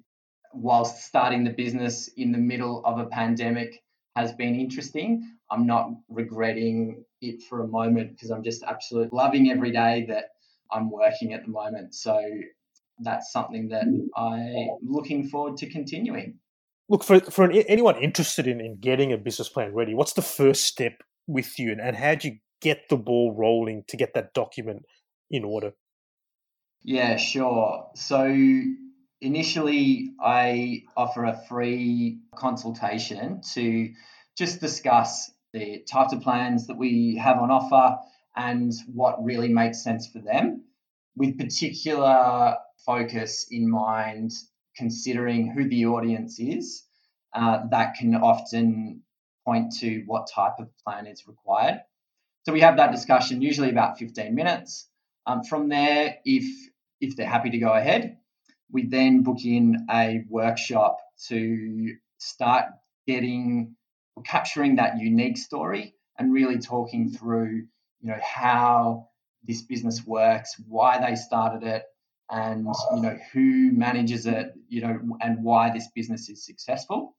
whilst 0.55 1.05
starting 1.05 1.45
the 1.45 1.53
business 1.65 2.09
in 2.17 2.33
the 2.33 2.39
middle 2.39 2.83
of 2.87 2.99
a 2.99 3.05
pandemic 3.05 3.83
has 4.17 4.33
been 4.33 4.55
interesting. 4.55 5.37
I'm 5.51 5.67
not 5.67 5.91
regretting 6.09 7.05
it 7.23 7.43
for 7.43 7.63
a 7.63 7.69
moment 7.69 8.13
because 8.13 8.31
I'm 8.31 8.43
just 8.43 8.63
absolutely 8.63 9.17
loving 9.17 9.51
every 9.51 9.71
day 9.71 10.05
that 10.09 10.31
I'm 10.71 10.91
working 10.91 11.33
at 11.33 11.45
the 11.45 11.51
moment. 11.51 11.95
So 11.95 12.21
that's 12.99 13.33
something 13.33 13.69
that 13.69 13.85
I'm 14.17 14.79
looking 14.83 15.29
forward 15.29 15.57
to 15.59 15.71
continuing. 15.71 16.39
Look, 16.89 17.05
for, 17.05 17.21
for 17.21 17.51
anyone 17.51 17.97
interested 17.97 18.47
in, 18.47 18.61
in 18.61 18.79
getting 18.79 19.13
a 19.13 19.19
business 19.19 19.49
plan 19.49 19.73
ready, 19.73 19.95
what's 19.95 20.13
the 20.13 20.23
first 20.23 20.65
step 20.65 21.03
with 21.27 21.59
you 21.59 21.73
and, 21.73 21.81
and 21.81 21.97
how 21.97 22.15
do 22.15 22.29
you 22.29 22.39
get 22.61 22.89
the 22.91 22.97
ball 22.97 23.35
rolling 23.37 23.85
to 23.89 23.97
get 23.97 24.15
that 24.15 24.35
document 24.35 24.85
in 25.31 25.45
order? 25.45 25.73
Yeah, 26.83 27.17
sure. 27.17 27.89
So 27.95 28.27
initially, 29.21 30.13
I 30.21 30.83
offer 30.97 31.25
a 31.25 31.41
free 31.49 32.19
consultation 32.35 33.41
to 33.55 33.93
just 34.37 34.61
discuss 34.61 35.31
the 35.53 35.85
types 35.91 36.13
of 36.13 36.21
plans 36.21 36.67
that 36.67 36.77
we 36.77 37.17
have 37.17 37.39
on 37.39 37.51
offer 37.51 37.99
and 38.37 38.73
what 38.93 39.23
really 39.23 39.49
makes 39.49 39.83
sense 39.83 40.07
for 40.07 40.19
them, 40.19 40.65
with 41.17 41.39
particular 41.39 42.57
focus 42.85 43.47
in 43.51 43.71
mind, 43.71 44.33
considering 44.77 45.51
who 45.51 45.69
the 45.69 45.87
audience 45.87 46.39
is. 46.39 46.85
Uh, 47.35 47.61
that 47.71 47.95
can 47.99 48.15
often 48.15 49.03
point 49.47 49.73
to 49.81 50.03
what 50.07 50.29
type 50.33 50.59
of 50.59 50.69
plan 50.85 51.07
is 51.07 51.27
required. 51.27 51.81
So 52.45 52.53
we 52.53 52.61
have 52.61 52.77
that 52.77 52.93
discussion, 52.93 53.41
usually 53.41 53.71
about 53.71 53.99
15 53.99 54.35
minutes. 54.35 54.89
Um, 55.27 55.45
from 55.45 55.69
there, 55.69 56.17
if 56.25 56.45
if 57.01 57.17
they're 57.17 57.29
happy 57.29 57.51
to 57.51 57.59
go 57.59 57.73
ahead, 57.73 58.19
we 58.71 58.87
then 58.87 59.23
book 59.23 59.45
in 59.45 59.87
a 59.91 60.25
workshop 60.29 60.99
to 61.29 61.95
start 62.19 62.67
getting 63.07 63.77
capturing 64.25 64.77
that 64.77 64.99
unique 64.99 65.37
story 65.39 65.95
and 66.19 66.33
really 66.33 66.59
talking 66.59 67.11
through 67.11 67.67
you 68.01 68.09
know 68.09 68.19
how 68.23 69.09
this 69.45 69.63
business 69.63 70.05
works 70.07 70.55
why 70.69 70.99
they 70.99 71.15
started 71.15 71.63
it 71.63 71.85
and 72.31 72.67
you 72.95 73.03
know 73.03 73.17
who 73.33 73.73
manages 73.73 74.27
it 74.27 74.53
you 74.69 74.81
know 74.81 74.99
and 75.21 75.43
why 75.43 75.71
this 75.71 75.89
business 75.95 76.29
is 76.29 76.45
successful. 76.45 77.17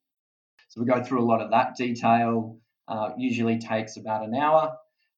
So 0.69 0.81
we 0.81 0.87
go 0.87 1.03
through 1.03 1.21
a 1.21 1.29
lot 1.29 1.41
of 1.41 1.51
that 1.51 1.75
detail 1.75 2.57
uh, 2.87 3.11
usually 3.17 3.59
takes 3.59 3.97
about 3.97 4.23
an 4.25 4.35
hour. 4.35 4.75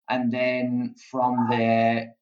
And 0.09 0.31
then 0.31 0.95
from 1.09 1.47
there 1.49 2.13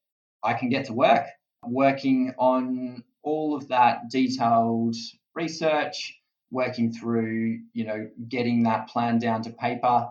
i 0.44 0.54
can 0.54 0.70
get 0.70 0.86
to 0.86 0.94
work. 0.94 1.26
Working 1.66 2.34
on 2.38 3.04
all 3.24 3.56
of 3.56 3.70
that 3.70 4.10
detailed 4.10 4.96
research, 5.34 6.20
working 6.54 6.94
through, 6.94 7.60
you 7.74 7.84
know, 7.84 8.08
getting 8.30 8.64
that 8.64 8.88
plan 8.88 9.18
down 9.18 9.42
to 9.42 9.50
paper. 9.50 10.08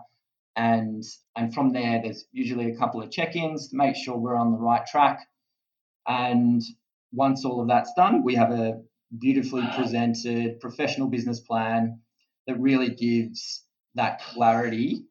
And, 0.55 1.03
and 1.35 1.53
from 1.53 1.71
there, 1.71 2.01
there's 2.03 2.25
usually 2.31 2.69
a 2.69 2.77
couple 2.77 3.01
of 3.01 3.09
check 3.09 3.35
ins 3.35 3.69
to 3.69 3.77
make 3.77 3.95
sure 3.95 4.17
we're 4.17 4.35
on 4.35 4.51
the 4.51 4.57
right 4.57 4.85
track. 4.85 5.25
And 6.05 6.61
once 7.13 7.45
all 7.45 7.61
of 7.61 7.69
that's 7.69 7.93
done, 7.95 8.23
we 8.23 8.35
have 8.35 8.51
a 8.51 8.81
beautifully 9.17 9.63
presented 9.75 10.59
professional 10.59 11.07
business 11.07 11.39
plan 11.39 12.01
that 12.45 12.59
really 12.59 12.89
gives 12.89 13.63
that 13.95 14.21
clarity 14.21 15.05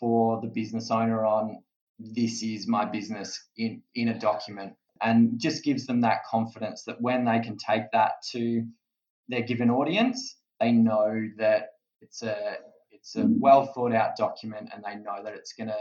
for 0.00 0.40
the 0.40 0.48
business 0.48 0.90
owner 0.90 1.24
on 1.24 1.62
this 2.00 2.42
is 2.42 2.66
my 2.66 2.84
business 2.84 3.40
in, 3.56 3.82
in 3.94 4.08
a 4.08 4.18
document 4.18 4.72
and 5.00 5.38
just 5.38 5.62
gives 5.62 5.86
them 5.86 6.00
that 6.00 6.24
confidence 6.28 6.84
that 6.84 7.00
when 7.00 7.24
they 7.24 7.38
can 7.38 7.56
take 7.56 7.90
that 7.92 8.14
to 8.32 8.66
their 9.28 9.42
given 9.42 9.70
audience, 9.70 10.36
they 10.62 10.72
know 10.72 11.28
that 11.38 11.70
it's 12.00 12.22
a 12.22 12.56
it's 12.90 13.16
a 13.16 13.26
well 13.26 13.66
thought 13.66 13.92
out 13.92 14.16
document 14.16 14.70
and 14.72 14.84
they 14.84 14.94
know 14.94 15.22
that 15.22 15.34
it's 15.34 15.52
going 15.52 15.68
to 15.68 15.76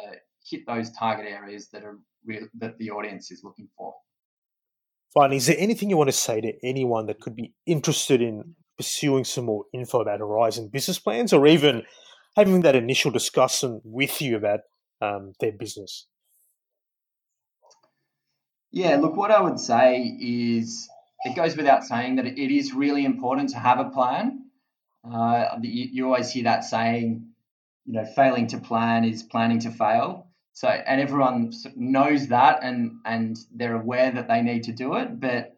hit 0.50 0.62
those 0.66 0.92
target 0.92 1.28
areas 1.28 1.70
that 1.70 1.84
are 1.84 2.00
real, 2.26 2.48
that 2.56 2.78
the 2.80 2.90
audience 2.90 3.32
is 3.32 3.44
looking 3.44 3.68
for. 3.78 3.94
Finally, 5.14 5.38
is 5.38 5.46
there 5.46 5.58
anything 5.60 5.90
you 5.90 5.98
want 5.98 6.08
to 6.08 6.16
say 6.16 6.42
to 6.42 6.54
anyone 6.64 7.06
that 7.06 7.20
could 7.20 7.36
be 7.36 7.54
interested 7.66 8.22
in 8.22 8.56
pursuing 8.78 9.24
some 9.24 9.46
more 9.46 9.66
info 9.74 10.02
about 10.02 10.20
Horizon 10.20 10.70
business 10.70 10.98
plans 10.98 11.34
or 11.34 11.46
even 11.46 11.84
having 12.36 12.62
that 12.62 12.76
initial 12.76 13.12
discussion 13.12 13.82
with 13.84 14.22
you 14.22 14.38
about 14.38 14.62
um, 15.02 15.34
their 15.40 15.52
business? 15.52 16.08
Yeah, 18.72 18.96
look, 18.96 19.18
what 19.18 19.32
I 19.32 19.42
would 19.42 19.60
say 19.60 20.18
is 20.20 20.90
it 21.24 21.36
goes 21.36 21.56
without 21.56 21.84
saying 21.84 22.16
that 22.16 22.26
it 22.26 22.56
is 22.56 22.74
really 22.74 23.06
important 23.06 23.50
to 23.50 23.60
have 23.60 23.80
a 23.80 23.90
plan. 23.90 24.41
Uh, 25.04 25.58
you, 25.62 25.90
you 25.92 26.06
always 26.06 26.32
hear 26.32 26.44
that 26.44 26.64
saying, 26.64 27.28
you 27.86 27.94
know, 27.94 28.06
failing 28.06 28.48
to 28.48 28.60
plan 28.60 29.04
is 29.04 29.24
planning 29.24 29.60
to 29.60 29.72
fail. 29.72 30.28
So, 30.54 30.68
and 30.68 31.02
everyone 31.02 31.52
knows 31.76 32.28
that 32.28 32.64
and, 32.64 33.00
and 33.06 33.38
they're 33.54 33.76
aware 33.76 34.12
that 34.12 34.28
they 34.28 34.42
need 34.42 34.64
to 34.64 34.72
do 34.72 34.96
it. 34.96 35.20
But 35.20 35.58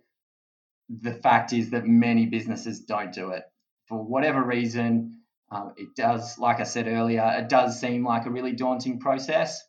the 0.89 1.13
fact 1.13 1.51
is 1.53 1.71
that 1.71 1.85
many 1.85 2.25
businesses 2.27 2.81
don't 2.81 3.11
do 3.11 3.31
it 3.31 3.43
for 3.87 4.01
whatever 4.01 4.41
reason. 4.43 5.19
Um, 5.51 5.73
it 5.77 5.89
does, 5.95 6.37
like 6.37 6.59
I 6.59 6.63
said 6.63 6.87
earlier, 6.87 7.35
it 7.37 7.49
does 7.49 7.79
seem 7.79 8.05
like 8.05 8.25
a 8.25 8.31
really 8.31 8.53
daunting 8.53 8.99
process. 8.99 9.61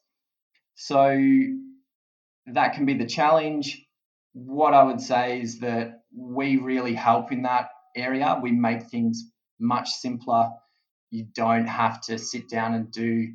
So, 0.76 1.18
that 2.46 2.74
can 2.74 2.86
be 2.86 2.94
the 2.94 3.06
challenge. 3.06 3.86
What 4.32 4.74
I 4.74 4.82
would 4.82 5.00
say 5.00 5.40
is 5.40 5.60
that 5.60 6.02
we 6.14 6.56
really 6.56 6.94
help 6.94 7.32
in 7.32 7.42
that 7.42 7.68
area. 7.96 8.38
We 8.42 8.52
make 8.52 8.84
things 8.84 9.30
much 9.64 9.90
simpler. 9.90 10.50
You 11.10 11.26
don't 11.34 11.66
have 11.66 12.00
to 12.02 12.18
sit 12.18 12.48
down 12.48 12.74
and 12.74 12.90
do 12.90 13.34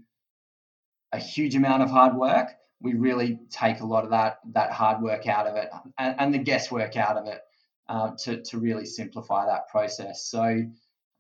a 1.12 1.18
huge 1.18 1.56
amount 1.56 1.84
of 1.84 1.90
hard 1.90 2.16
work. 2.16 2.50
We 2.82 2.94
really 2.94 3.40
take 3.50 3.82
a 3.82 3.86
lot 3.86 4.04
of 4.04 4.12
that 4.12 4.40
that 4.54 4.72
hard 4.72 5.02
work 5.02 5.28
out 5.28 5.48
of 5.48 5.56
it 5.56 5.70
and, 5.98 6.16
and 6.20 6.34
the 6.34 6.38
guesswork 6.38 6.96
out 6.96 7.18
of 7.18 7.28
it 7.28 7.42
uh, 7.90 8.12
to, 8.24 8.42
to 8.44 8.60
really 8.60 8.86
simplify 8.86 9.46
that 9.46 9.68
process. 9.68 10.26
So 10.26 10.64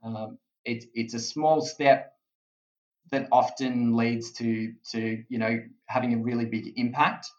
um, 0.04 0.38
it, 0.63 0.86
it's 0.93 1.13
a 1.13 1.19
small 1.19 1.62
step 1.62 2.13
that 3.12 3.28
often 3.32 3.95
leads 3.95 4.32
to 4.34 4.74
to 4.91 5.24
you 5.28 5.39
know 5.39 5.60
having 5.88 6.13
a 6.13 6.17
really 6.17 6.45
big 6.45 6.74
impact 6.78 7.30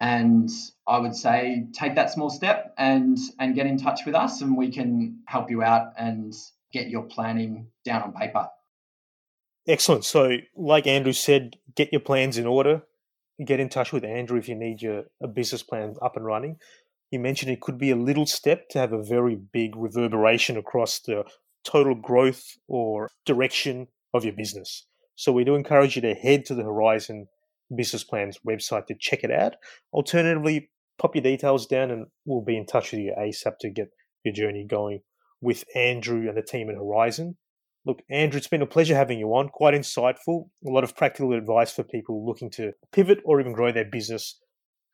and 0.00 0.48
I 0.86 0.98
would 0.98 1.14
say 1.14 1.66
take 1.72 1.96
that 1.96 2.10
small 2.10 2.30
step 2.30 2.74
and 2.78 3.18
and 3.38 3.54
get 3.54 3.66
in 3.66 3.78
touch 3.78 4.02
with 4.06 4.14
us, 4.14 4.40
and 4.42 4.56
we 4.56 4.70
can 4.70 5.20
help 5.26 5.50
you 5.50 5.62
out 5.62 5.92
and 5.96 6.32
get 6.72 6.88
your 6.88 7.02
planning 7.02 7.68
down 7.84 8.02
on 8.02 8.12
paper. 8.12 8.48
Excellent. 9.66 10.04
So, 10.04 10.38
like 10.56 10.86
Andrew 10.86 11.12
said, 11.12 11.56
get 11.76 11.92
your 11.92 12.00
plans 12.00 12.38
in 12.38 12.46
order. 12.46 12.82
Get 13.44 13.60
in 13.60 13.68
touch 13.68 13.92
with 13.92 14.04
Andrew 14.04 14.38
if 14.38 14.48
you 14.48 14.54
need 14.54 14.82
your 14.82 15.04
a 15.22 15.28
business 15.28 15.62
plan 15.62 15.94
up 16.02 16.16
and 16.16 16.24
running. 16.24 16.56
You 17.10 17.20
mentioned 17.20 17.52
it 17.52 17.60
could 17.60 17.78
be 17.78 17.90
a 17.90 17.96
little 17.96 18.26
step 18.26 18.68
to 18.70 18.78
have 18.78 18.92
a 18.92 19.02
very 19.02 19.36
big 19.36 19.76
reverberation 19.76 20.56
across 20.56 21.00
the 21.00 21.24
total 21.64 21.94
growth 21.94 22.44
or 22.66 23.08
direction 23.24 23.88
of 24.14 24.24
your 24.24 24.34
business. 24.34 24.86
So 25.14 25.32
we 25.32 25.44
do 25.44 25.54
encourage 25.54 25.96
you 25.96 26.02
to 26.02 26.14
head 26.14 26.44
to 26.46 26.54
the 26.54 26.64
Horizon 26.64 27.26
Business 27.74 28.04
Plans 28.04 28.38
website 28.46 28.86
to 28.86 28.94
check 28.98 29.22
it 29.22 29.30
out. 29.30 29.54
Alternatively, 29.92 30.70
pop 30.98 31.14
your 31.14 31.22
details 31.22 31.66
down 31.66 31.90
and 31.90 32.06
we'll 32.24 32.42
be 32.42 32.56
in 32.56 32.66
touch 32.66 32.92
with 32.92 33.00
you 33.00 33.14
ASAP 33.18 33.58
to 33.60 33.70
get 33.70 33.90
your 34.24 34.34
journey 34.34 34.64
going 34.64 35.00
with 35.40 35.64
Andrew 35.74 36.28
and 36.28 36.36
the 36.36 36.42
team 36.42 36.68
at 36.70 36.76
Horizon. 36.76 37.36
Look, 37.86 38.02
Andrew, 38.10 38.38
it's 38.38 38.48
been 38.48 38.62
a 38.62 38.66
pleasure 38.66 38.94
having 38.94 39.18
you 39.18 39.28
on. 39.28 39.48
Quite 39.48 39.74
insightful. 39.74 40.48
A 40.66 40.70
lot 40.70 40.84
of 40.84 40.96
practical 40.96 41.32
advice 41.32 41.72
for 41.72 41.84
people 41.84 42.26
looking 42.26 42.50
to 42.52 42.72
pivot 42.92 43.20
or 43.24 43.40
even 43.40 43.52
grow 43.52 43.72
their 43.72 43.84
business 43.84 44.38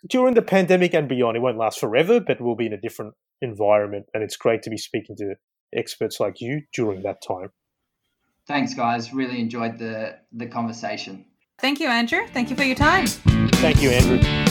during 0.09 0.35
the 0.35 0.43
pandemic 0.43 0.95
and 0.95 1.09
beyond. 1.09 1.37
It 1.37 1.41
won't 1.41 1.59
last 1.59 1.81
forever, 1.81 2.21
but 2.21 2.41
we'll 2.41 2.57
be 2.57 2.67
in 2.67 2.73
a 2.73 2.81
different 2.81 3.15
environment. 3.41 4.07
And 4.15 4.23
it's 4.23 4.37
great 4.37 4.63
to 4.63 4.71
be 4.71 4.77
speaking 4.77 5.17
to 5.17 5.35
experts 5.75 6.21
like 6.21 6.41
you 6.41 6.63
during 6.73 7.03
that 7.03 7.23
time. 7.27 7.49
Thanks, 8.47 8.75
guys. 8.75 9.13
Really 9.13 9.41
enjoyed 9.41 9.79
the, 9.79 10.19
the 10.33 10.47
conversation. 10.47 11.25
Thank 11.59 11.81
you, 11.81 11.89
Andrew. 11.89 12.27
Thank 12.29 12.51
you 12.51 12.57
for 12.57 12.65
your 12.65 12.77
time. 12.77 13.07
Thank 13.07 13.83
you, 13.83 13.91
Andrew. 13.91 14.44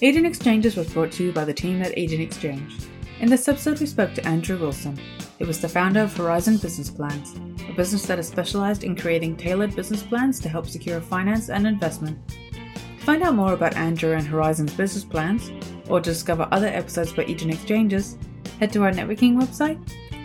Eden 0.00 0.26
Exchanges 0.26 0.76
was 0.76 0.92
brought 0.92 1.12
to 1.12 1.24
you 1.24 1.32
by 1.32 1.44
the 1.44 1.54
team 1.54 1.80
at 1.80 1.96
Eden 1.96 2.20
Exchange. 2.20 2.74
In 3.20 3.28
this 3.28 3.48
episode, 3.48 3.78
we 3.78 3.86
spoke 3.86 4.12
to 4.14 4.26
Andrew 4.26 4.58
Wilson. 4.58 4.98
He 5.38 5.44
was 5.44 5.60
the 5.60 5.68
founder 5.68 6.00
of 6.00 6.16
Horizon 6.16 6.56
Business 6.56 6.90
Plans, 6.90 7.36
a 7.68 7.72
business 7.72 8.04
that 8.06 8.18
is 8.18 8.26
specialized 8.26 8.82
in 8.82 8.96
creating 8.96 9.36
tailored 9.36 9.76
business 9.76 10.02
plans 10.02 10.40
to 10.40 10.48
help 10.48 10.66
secure 10.66 11.00
finance 11.00 11.48
and 11.48 11.66
investment. 11.66 12.18
To 12.28 13.04
find 13.04 13.22
out 13.22 13.36
more 13.36 13.52
about 13.52 13.76
Andrew 13.76 14.14
and 14.14 14.26
Horizon's 14.26 14.74
business 14.74 15.04
plans, 15.04 15.52
or 15.88 16.00
to 16.00 16.10
discover 16.10 16.48
other 16.50 16.66
episodes 16.66 17.12
by 17.12 17.24
Eden 17.24 17.50
Exchanges, 17.50 18.18
head 18.58 18.72
to 18.72 18.82
our 18.82 18.90
networking 18.90 19.40
website, 19.40 19.78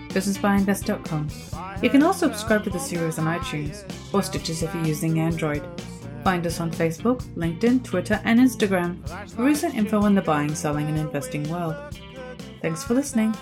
businessbyinvest.com. 0.10 1.29
You 1.84 1.89
can 1.91 2.01
also 2.01 2.27
subscribe 2.27 2.63
to 2.63 2.71
the 2.71 2.79
series 2.79 3.19
on 3.19 3.25
iTunes, 3.25 3.84
or 4.13 4.23
Stitcher 4.23 4.53
if 4.65 4.73
you're 4.73 4.86
using 4.86 5.19
Android. 5.19 5.63
Find 6.23 6.45
us 6.45 6.60
on 6.60 6.71
Facebook, 6.71 7.23
LinkedIn, 7.36 7.84
Twitter, 7.84 8.19
and 8.23 8.39
Instagram 8.39 9.08
for 9.32 9.43
recent 9.43 9.75
info 9.75 10.01
on 10.01 10.15
the 10.15 10.21
buying, 10.21 10.53
selling, 10.53 10.88
and 10.88 10.97
investing 10.97 11.49
world. 11.49 11.75
Thanks 12.62 12.84
for 12.84 12.93
listening. 12.93 13.34